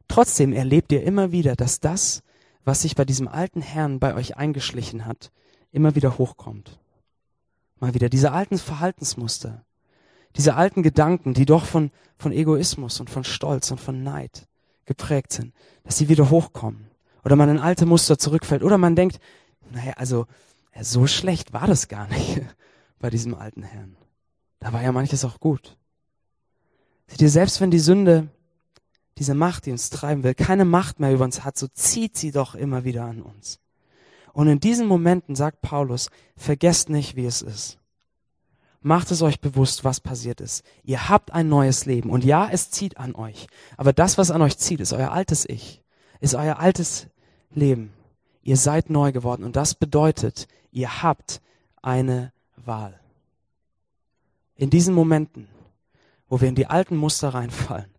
trotzdem 0.08 0.54
erlebt 0.54 0.92
ihr 0.92 1.02
immer 1.02 1.32
wieder, 1.32 1.56
dass 1.56 1.80
das, 1.80 2.22
was 2.64 2.84
sich 2.84 2.96
bei 2.96 3.06
diesem 3.06 3.28
alten 3.28 3.64
Herrn 3.64 4.00
bei 4.00 4.14
euch 4.14 4.38
eingeschlichen 4.38 5.08
hat, 5.08 5.32
immer 5.72 5.96
wieder 5.96 6.20
hochkommt. 6.20 6.78
Mal 7.80 7.96
wieder 7.96 8.10
diese 8.10 8.32
alten 8.32 8.60
Verhaltensmuster, 8.60 9.66
diese 10.36 10.54
alten 10.54 10.84
Gedanken, 10.84 11.34
die 11.34 11.48
doch 11.48 11.66
von, 11.66 11.90
von 12.20 12.32
Egoismus 12.32 13.00
und 13.00 13.10
von 13.10 13.24
Stolz 13.24 13.72
und 13.72 13.80
von 13.80 14.04
Neid 14.04 14.48
geprägt 14.86 15.34
sind, 15.34 15.52
dass 15.84 15.98
sie 15.98 16.08
wieder 16.08 16.30
hochkommen. 16.30 16.92
Oder 17.26 17.36
man 17.36 17.50
in 17.50 17.58
alte 17.58 17.88
Muster 17.88 18.20
zurückfällt. 18.20 18.62
Oder 18.62 18.78
man 18.78 18.96
denkt, 18.96 19.20
naja, 19.72 19.94
also 19.94 20.28
so 20.80 21.08
schlecht 21.08 21.52
war 21.52 21.66
das 21.66 21.88
gar 21.88 22.08
nicht 22.10 22.42
bei 23.00 23.10
diesem 23.10 23.34
alten 23.34 23.64
Herrn. 23.64 23.96
Da 24.60 24.72
war 24.72 24.84
ja 24.84 24.92
manches 24.92 25.26
auch 25.26 25.40
gut. 25.40 25.78
Seht 27.08 27.22
ihr, 27.22 27.30
selbst 27.30 27.62
wenn 27.62 27.72
die 27.72 27.80
Sünde, 27.80 28.30
diese 29.18 29.36
Macht, 29.36 29.66
die 29.66 29.72
uns 29.72 29.90
treiben 29.90 30.24
will, 30.24 30.34
keine 30.34 30.66
Macht 30.66 31.00
mehr 31.00 31.14
über 31.14 31.24
uns 31.24 31.44
hat, 31.44 31.58
so 31.58 31.68
zieht 31.68 32.18
sie 32.18 32.32
doch 32.32 32.56
immer 32.56 32.84
wieder 32.84 33.06
an 33.06 33.22
uns. 33.22 33.60
Und 34.34 34.48
in 34.48 34.60
diesen 34.60 34.88
Momenten 34.88 35.36
sagt 35.36 35.62
Paulus, 35.62 36.10
vergesst 36.36 36.90
nicht, 36.90 37.16
wie 37.16 37.26
es 37.26 37.42
ist. 37.42 37.78
Macht 38.82 39.12
es 39.12 39.22
euch 39.22 39.40
bewusst, 39.40 39.86
was 39.86 40.02
passiert 40.02 40.42
ist. 40.42 40.66
Ihr 40.84 41.08
habt 41.08 41.32
ein 41.32 41.48
neues 41.48 41.86
Leben. 41.86 42.10
Und 42.10 42.26
ja, 42.26 42.50
es 42.52 42.70
zieht 42.70 42.98
an 42.98 43.16
euch. 43.16 43.48
Aber 43.78 43.94
das, 43.94 44.18
was 44.18 44.32
an 44.32 44.42
euch 44.42 44.58
zieht, 44.58 44.82
ist 44.82 44.92
euer 44.92 45.12
altes 45.12 45.48
Ich. 45.48 45.82
Ist 46.20 46.36
euer 46.36 46.60
altes 46.60 47.08
Leben. 47.52 47.94
Ihr 48.42 48.58
seid 48.58 48.90
neu 48.90 49.14
geworden. 49.14 49.46
Und 49.46 49.56
das 49.56 49.76
bedeutet, 49.76 50.48
ihr 50.72 51.02
habt 51.02 51.42
eine 51.82 52.34
Wahl. 52.58 53.00
In 54.56 54.70
diesen 54.70 54.94
Momenten, 54.94 55.48
wo 56.28 56.42
wir 56.42 56.50
in 56.50 56.56
die 56.56 56.68
alten 56.68 56.98
Muster 56.98 57.30
reinfallen, 57.30 57.92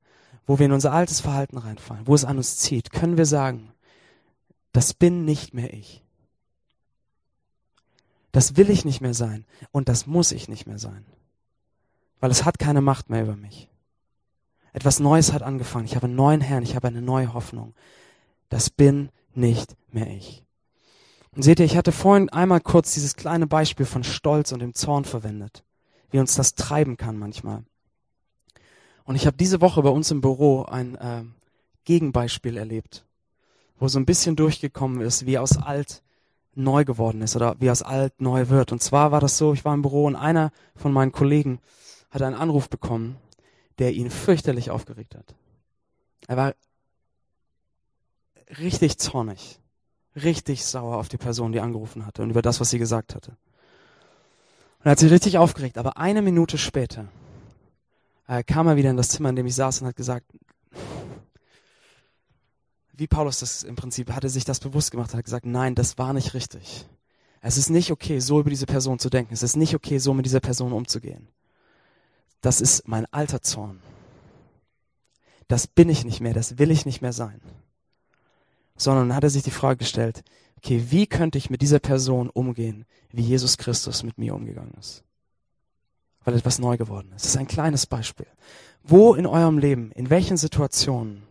wo 0.46 0.58
wir 0.58 0.66
in 0.66 0.72
unser 0.72 0.92
altes 0.92 1.20
Verhalten 1.20 1.58
reinfallen, 1.58 2.06
wo 2.06 2.14
es 2.14 2.24
an 2.24 2.36
uns 2.36 2.58
zieht, 2.58 2.90
können 2.90 3.16
wir 3.16 3.26
sagen, 3.26 3.72
das 4.72 4.94
bin 4.94 5.24
nicht 5.24 5.54
mehr 5.54 5.72
ich. 5.72 6.02
Das 8.32 8.56
will 8.56 8.70
ich 8.70 8.84
nicht 8.84 9.00
mehr 9.00 9.14
sein 9.14 9.44
und 9.70 9.88
das 9.88 10.06
muss 10.06 10.32
ich 10.32 10.48
nicht 10.48 10.66
mehr 10.66 10.78
sein. 10.78 11.06
Weil 12.18 12.32
es 12.32 12.44
hat 12.44 12.58
keine 12.58 12.80
Macht 12.80 13.08
mehr 13.08 13.22
über 13.22 13.36
mich. 13.36 13.68
Etwas 14.72 14.98
Neues 14.98 15.32
hat 15.32 15.42
angefangen. 15.42 15.84
Ich 15.84 15.94
habe 15.94 16.06
einen 16.06 16.16
neuen 16.16 16.40
Herrn, 16.40 16.64
ich 16.64 16.74
habe 16.74 16.88
eine 16.88 17.00
neue 17.00 17.32
Hoffnung. 17.32 17.74
Das 18.48 18.70
bin 18.70 19.10
nicht 19.34 19.76
mehr 19.92 20.08
ich. 20.08 20.44
Und 21.30 21.42
seht 21.42 21.60
ihr, 21.60 21.64
ich 21.64 21.76
hatte 21.76 21.92
vorhin 21.92 22.28
einmal 22.28 22.60
kurz 22.60 22.94
dieses 22.94 23.14
kleine 23.14 23.46
Beispiel 23.46 23.86
von 23.86 24.02
Stolz 24.02 24.50
und 24.50 24.60
dem 24.60 24.74
Zorn 24.74 25.04
verwendet, 25.04 25.64
wie 26.10 26.18
uns 26.18 26.34
das 26.34 26.56
treiben 26.56 26.96
kann 26.96 27.16
manchmal. 27.16 27.64
Und 29.04 29.16
ich 29.16 29.26
habe 29.26 29.36
diese 29.36 29.60
Woche 29.60 29.82
bei 29.82 29.90
uns 29.90 30.10
im 30.10 30.20
Büro 30.20 30.62
ein 30.62 30.94
äh, 30.96 31.24
Gegenbeispiel 31.84 32.56
erlebt, 32.56 33.04
wo 33.78 33.88
so 33.88 33.98
ein 33.98 34.06
bisschen 34.06 34.36
durchgekommen 34.36 35.00
ist, 35.02 35.26
wie 35.26 35.38
aus 35.38 35.56
alt 35.56 36.02
neu 36.54 36.84
geworden 36.84 37.20
ist 37.20 37.36
oder 37.36 37.56
wie 37.60 37.70
aus 37.70 37.82
alt 37.82 38.20
neu 38.20 38.48
wird. 38.48 38.72
Und 38.72 38.82
zwar 38.82 39.12
war 39.12 39.20
das 39.20 39.36
so, 39.36 39.52
ich 39.52 39.64
war 39.64 39.74
im 39.74 39.82
Büro 39.82 40.06
und 40.06 40.16
einer 40.16 40.52
von 40.74 40.92
meinen 40.92 41.12
Kollegen 41.12 41.60
hat 42.10 42.22
einen 42.22 42.36
Anruf 42.36 42.70
bekommen, 42.70 43.16
der 43.78 43.92
ihn 43.92 44.10
fürchterlich 44.10 44.70
aufgeregt 44.70 45.14
hat. 45.16 45.34
Er 46.28 46.36
war 46.36 46.54
richtig 48.58 48.98
zornig, 48.98 49.58
richtig 50.16 50.64
sauer 50.64 50.96
auf 50.96 51.08
die 51.08 51.16
Person, 51.18 51.52
die 51.52 51.60
angerufen 51.60 52.06
hatte 52.06 52.22
und 52.22 52.30
über 52.30 52.42
das, 52.42 52.60
was 52.60 52.70
sie 52.70 52.78
gesagt 52.78 53.14
hatte. 53.14 53.32
Und 54.78 54.86
er 54.86 54.92
hat 54.92 54.98
sich 54.98 55.10
richtig 55.10 55.38
aufgeregt, 55.38 55.76
aber 55.76 55.98
eine 55.98 56.22
Minute 56.22 56.56
später 56.56 57.08
äh, 58.26 58.42
kam 58.42 58.66
er 58.66 58.76
wieder 58.76 58.90
in 58.90 58.96
das 58.96 59.10
Zimmer, 59.10 59.30
in 59.30 59.36
dem 59.36 59.46
ich 59.46 59.54
saß 59.54 59.80
und 59.80 59.88
hat 59.88 59.96
gesagt, 59.96 60.26
wie 62.96 63.06
Paulus 63.06 63.40
das 63.40 63.62
im 63.64 63.76
Prinzip 63.76 64.12
hatte 64.12 64.28
sich 64.28 64.44
das 64.44 64.60
bewusst 64.60 64.90
gemacht, 64.90 65.14
hat 65.14 65.24
gesagt, 65.24 65.46
nein, 65.46 65.74
das 65.74 65.98
war 65.98 66.12
nicht 66.12 66.34
richtig. 66.34 66.86
Es 67.40 67.58
ist 67.58 67.68
nicht 67.68 67.90
okay, 67.90 68.20
so 68.20 68.40
über 68.40 68.50
diese 68.50 68.66
Person 68.66 68.98
zu 68.98 69.10
denken. 69.10 69.34
Es 69.34 69.42
ist 69.42 69.56
nicht 69.56 69.74
okay, 69.74 69.98
so 69.98 70.14
mit 70.14 70.24
dieser 70.24 70.40
Person 70.40 70.72
umzugehen. 70.72 71.28
Das 72.40 72.60
ist 72.60 72.88
mein 72.88 73.06
alter 73.12 73.42
Zorn. 73.42 73.80
Das 75.48 75.66
bin 75.66 75.88
ich 75.88 76.04
nicht 76.04 76.20
mehr, 76.20 76.32
das 76.32 76.58
will 76.58 76.70
ich 76.70 76.86
nicht 76.86 77.02
mehr 77.02 77.12
sein. 77.12 77.40
Sondern 78.76 79.14
hat 79.14 79.24
er 79.24 79.30
sich 79.30 79.42
die 79.42 79.50
Frage 79.50 79.78
gestellt, 79.78 80.24
okay, 80.56 80.86
wie 80.88 81.06
könnte 81.06 81.36
ich 81.36 81.50
mit 81.50 81.62
dieser 81.62 81.80
Person 81.80 82.30
umgehen, 82.30 82.86
wie 83.10 83.22
Jesus 83.22 83.58
Christus 83.58 84.02
mit 84.02 84.16
mir 84.16 84.34
umgegangen 84.34 84.74
ist? 84.78 85.04
Weil 86.24 86.34
etwas 86.34 86.58
neu 86.58 86.76
geworden 86.76 87.12
ist. 87.14 87.24
Das 87.24 87.34
ist 87.34 87.36
ein 87.36 87.46
kleines 87.46 87.86
Beispiel. 87.86 88.26
Wo 88.82 89.14
in 89.14 89.26
eurem 89.26 89.58
Leben, 89.58 89.92
in 89.92 90.10
welchen 90.10 90.36
Situationen 90.36 91.22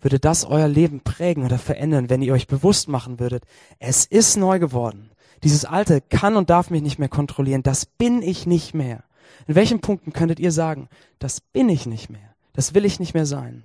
würde 0.00 0.20
das 0.20 0.44
euer 0.44 0.68
Leben 0.68 1.00
prägen 1.00 1.44
oder 1.44 1.58
verändern, 1.58 2.10
wenn 2.10 2.20
ihr 2.20 2.34
euch 2.34 2.46
bewusst 2.46 2.88
machen 2.88 3.18
würdet, 3.18 3.44
es 3.78 4.04
ist 4.04 4.36
neu 4.36 4.58
geworden. 4.58 5.10
Dieses 5.42 5.64
Alte 5.64 6.00
kann 6.02 6.36
und 6.36 6.50
darf 6.50 6.70
mich 6.70 6.82
nicht 6.82 6.98
mehr 6.98 7.08
kontrollieren. 7.08 7.62
Das 7.62 7.86
bin 7.86 8.22
ich 8.22 8.46
nicht 8.46 8.74
mehr. 8.74 9.04
In 9.46 9.54
welchen 9.54 9.80
Punkten 9.80 10.12
könntet 10.12 10.40
ihr 10.40 10.52
sagen, 10.52 10.88
das 11.18 11.40
bin 11.40 11.68
ich 11.68 11.86
nicht 11.86 12.10
mehr. 12.10 12.34
Das 12.52 12.74
will 12.74 12.84
ich 12.84 13.00
nicht 13.00 13.14
mehr 13.14 13.26
sein. 13.26 13.64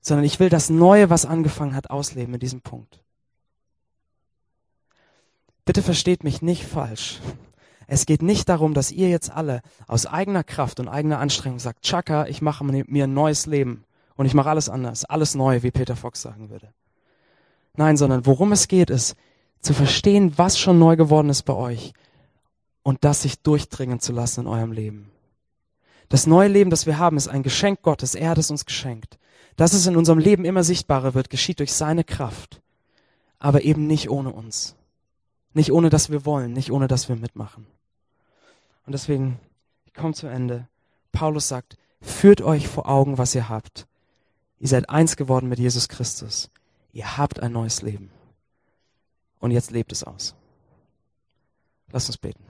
Sondern 0.00 0.24
ich 0.24 0.40
will 0.40 0.48
das 0.48 0.70
Neue, 0.70 1.10
was 1.10 1.26
angefangen 1.26 1.74
hat, 1.74 1.90
ausleben 1.90 2.34
in 2.34 2.40
diesem 2.40 2.60
Punkt. 2.62 3.02
Bitte 5.64 5.82
versteht 5.82 6.24
mich 6.24 6.42
nicht 6.42 6.64
falsch. 6.64 7.20
Es 7.86 8.06
geht 8.06 8.22
nicht 8.22 8.48
darum, 8.48 8.74
dass 8.74 8.90
ihr 8.90 9.08
jetzt 9.08 9.30
alle 9.30 9.62
aus 9.86 10.06
eigener 10.06 10.42
Kraft 10.42 10.80
und 10.80 10.88
eigener 10.88 11.18
Anstrengung 11.18 11.58
sagt, 11.58 11.82
Chaka, 11.82 12.26
ich 12.26 12.42
mache 12.42 12.64
mir 12.64 13.04
ein 13.04 13.14
neues 13.14 13.46
Leben 13.46 13.84
und 14.16 14.26
ich 14.26 14.34
mache 14.34 14.50
alles 14.50 14.68
anders, 14.68 15.04
alles 15.04 15.34
neu, 15.34 15.62
wie 15.62 15.70
Peter 15.70 15.94
Fox 15.94 16.22
sagen 16.22 16.50
würde. 16.50 16.72
Nein, 17.76 17.96
sondern 17.96 18.26
worum 18.26 18.52
es 18.52 18.68
geht, 18.68 18.90
ist 18.90 19.14
zu 19.60 19.74
verstehen, 19.74 20.32
was 20.36 20.58
schon 20.58 20.78
neu 20.78 20.96
geworden 20.96 21.28
ist 21.28 21.42
bei 21.42 21.54
euch 21.54 21.92
und 22.82 23.04
das 23.04 23.22
sich 23.22 23.40
durchdringen 23.40 24.00
zu 24.00 24.12
lassen 24.12 24.42
in 24.42 24.46
eurem 24.46 24.72
Leben. 24.72 25.10
Das 26.08 26.26
neue 26.26 26.48
Leben, 26.48 26.70
das 26.70 26.86
wir 26.86 26.98
haben, 26.98 27.16
ist 27.16 27.28
ein 27.28 27.42
Geschenk 27.42 27.82
Gottes. 27.82 28.14
Er 28.14 28.30
hat 28.30 28.38
es 28.38 28.50
uns 28.50 28.64
geschenkt. 28.64 29.18
Dass 29.56 29.72
es 29.72 29.86
in 29.86 29.96
unserem 29.96 30.18
Leben 30.18 30.44
immer 30.44 30.62
sichtbarer 30.62 31.14
wird, 31.14 31.30
geschieht 31.30 31.58
durch 31.58 31.72
seine 31.72 32.04
Kraft, 32.04 32.60
aber 33.38 33.62
eben 33.62 33.86
nicht 33.86 34.10
ohne 34.10 34.30
uns. 34.30 34.76
Nicht 35.52 35.72
ohne, 35.72 35.88
dass 35.88 36.10
wir 36.10 36.26
wollen, 36.26 36.52
nicht 36.52 36.70
ohne, 36.70 36.86
dass 36.86 37.08
wir 37.08 37.16
mitmachen. 37.16 37.66
Und 38.86 38.92
deswegen, 38.92 39.38
ich 39.84 39.94
komme 39.94 40.14
zu 40.14 40.26
Ende. 40.26 40.68
Paulus 41.12 41.48
sagt, 41.48 41.76
führt 42.00 42.40
euch 42.40 42.68
vor 42.68 42.88
Augen, 42.88 43.18
was 43.18 43.34
ihr 43.34 43.48
habt 43.48 43.86
Ihr 44.58 44.68
seid 44.68 44.88
eins 44.88 45.16
geworden 45.16 45.48
mit 45.48 45.58
Jesus 45.58 45.88
Christus. 45.88 46.50
Ihr 46.92 47.16
habt 47.16 47.40
ein 47.40 47.52
neues 47.52 47.82
Leben. 47.82 48.10
Und 49.38 49.50
jetzt 49.50 49.70
lebt 49.70 49.92
es 49.92 50.02
aus. 50.02 50.34
Lasst 51.92 52.08
uns 52.08 52.18
beten. 52.18 52.42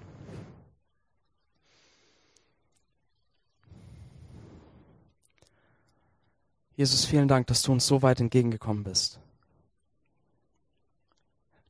Jesus, 6.76 7.04
vielen 7.06 7.26
Dank, 7.26 7.46
dass 7.46 7.62
du 7.62 7.72
uns 7.72 7.86
so 7.86 8.02
weit 8.02 8.20
entgegengekommen 8.20 8.84
bist. 8.84 9.18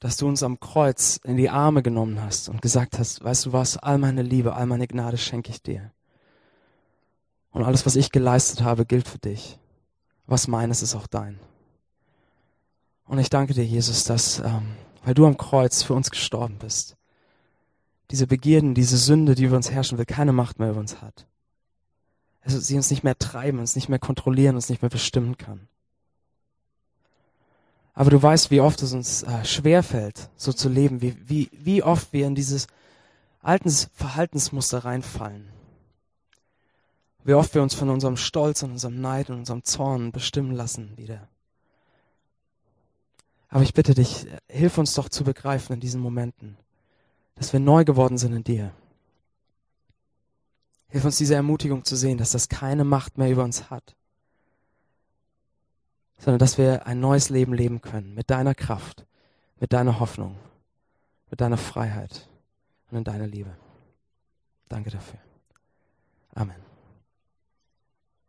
Dass 0.06 0.16
du 0.16 0.28
uns 0.28 0.44
am 0.44 0.60
Kreuz 0.60 1.18
in 1.24 1.36
die 1.36 1.50
Arme 1.50 1.82
genommen 1.82 2.22
hast 2.22 2.48
und 2.48 2.62
gesagt 2.62 2.98
hast, 2.98 3.24
weißt 3.24 3.46
du 3.46 3.52
was, 3.52 3.76
all 3.76 3.98
meine 3.98 4.22
Liebe, 4.22 4.54
all 4.54 4.66
meine 4.66 4.86
Gnade 4.86 5.18
schenke 5.18 5.50
ich 5.50 5.62
dir. 5.62 5.90
Und 7.50 7.64
alles, 7.64 7.86
was 7.86 7.96
ich 7.96 8.12
geleistet 8.12 8.62
habe, 8.62 8.86
gilt 8.86 9.08
für 9.08 9.18
dich 9.18 9.58
was 10.26 10.48
meines 10.48 10.82
ist 10.82 10.94
auch 10.94 11.06
dein. 11.06 11.38
Und 13.06 13.18
ich 13.18 13.30
danke 13.30 13.54
dir, 13.54 13.64
Jesus, 13.64 14.04
dass, 14.04 14.40
ähm, 14.40 14.74
weil 15.04 15.14
du 15.14 15.26
am 15.26 15.36
Kreuz 15.36 15.82
für 15.82 15.94
uns 15.94 16.10
gestorben 16.10 16.58
bist, 16.58 16.96
diese 18.10 18.26
Begierden, 18.26 18.74
diese 18.74 18.96
Sünde, 18.96 19.34
die 19.34 19.44
über 19.44 19.56
uns 19.56 19.70
herrschen 19.70 19.98
will, 19.98 20.04
keine 20.04 20.32
Macht 20.32 20.58
mehr 20.58 20.70
über 20.70 20.80
uns 20.80 21.00
hat. 21.00 21.26
Also 22.40 22.58
sie 22.60 22.76
uns 22.76 22.90
nicht 22.90 23.04
mehr 23.04 23.18
treiben, 23.18 23.58
uns 23.58 23.74
nicht 23.74 23.88
mehr 23.88 23.98
kontrollieren, 23.98 24.56
uns 24.56 24.68
nicht 24.68 24.82
mehr 24.82 24.90
bestimmen 24.90 25.36
kann. 25.36 25.68
Aber 27.96 28.10
du 28.10 28.22
weißt, 28.22 28.52
wie 28.52 28.60
oft 28.60 28.80
es 28.82 28.92
uns 28.92 29.24
äh, 29.24 29.44
schwerfällt, 29.44 30.30
so 30.36 30.52
zu 30.52 30.68
leben, 30.68 31.02
wie, 31.02 31.16
wie, 31.26 31.50
wie 31.52 31.82
oft 31.82 32.12
wir 32.12 32.28
in 32.28 32.36
dieses 32.36 32.68
alten 33.42 33.70
Verhaltensmuster 33.70 34.84
reinfallen 34.84 35.56
wie 37.26 37.34
oft 37.34 37.54
wir 37.54 37.62
uns 37.62 37.74
von 37.74 37.90
unserem 37.90 38.16
Stolz 38.16 38.62
und 38.62 38.70
unserem 38.70 39.00
Neid 39.00 39.30
und 39.30 39.38
unserem 39.38 39.64
Zorn 39.64 40.12
bestimmen 40.12 40.52
lassen 40.52 40.96
wieder. 40.96 41.26
Aber 43.48 43.64
ich 43.64 43.74
bitte 43.74 43.94
dich, 43.94 44.28
hilf 44.48 44.78
uns 44.78 44.94
doch 44.94 45.08
zu 45.08 45.24
begreifen 45.24 45.72
in 45.72 45.80
diesen 45.80 46.00
Momenten, 46.00 46.56
dass 47.34 47.52
wir 47.52 47.58
neu 47.58 47.84
geworden 47.84 48.16
sind 48.16 48.32
in 48.32 48.44
dir. 48.44 48.70
Hilf 50.88 51.04
uns 51.04 51.18
diese 51.18 51.34
Ermutigung 51.34 51.84
zu 51.84 51.96
sehen, 51.96 52.16
dass 52.16 52.30
das 52.30 52.48
keine 52.48 52.84
Macht 52.84 53.18
mehr 53.18 53.30
über 53.30 53.42
uns 53.42 53.70
hat, 53.70 53.96
sondern 56.18 56.38
dass 56.38 56.58
wir 56.58 56.86
ein 56.86 57.00
neues 57.00 57.30
Leben 57.30 57.52
leben 57.52 57.80
können 57.80 58.14
mit 58.14 58.30
deiner 58.30 58.54
Kraft, 58.54 59.06
mit 59.60 59.72
deiner 59.72 60.00
Hoffnung, 60.00 60.36
mit 61.30 61.40
deiner 61.40 61.56
Freiheit 61.58 62.28
und 62.90 62.98
in 62.98 63.04
deiner 63.04 63.26
Liebe. 63.26 63.50
Danke 64.68 64.90
dafür. 64.90 65.18
Amen. 66.34 66.65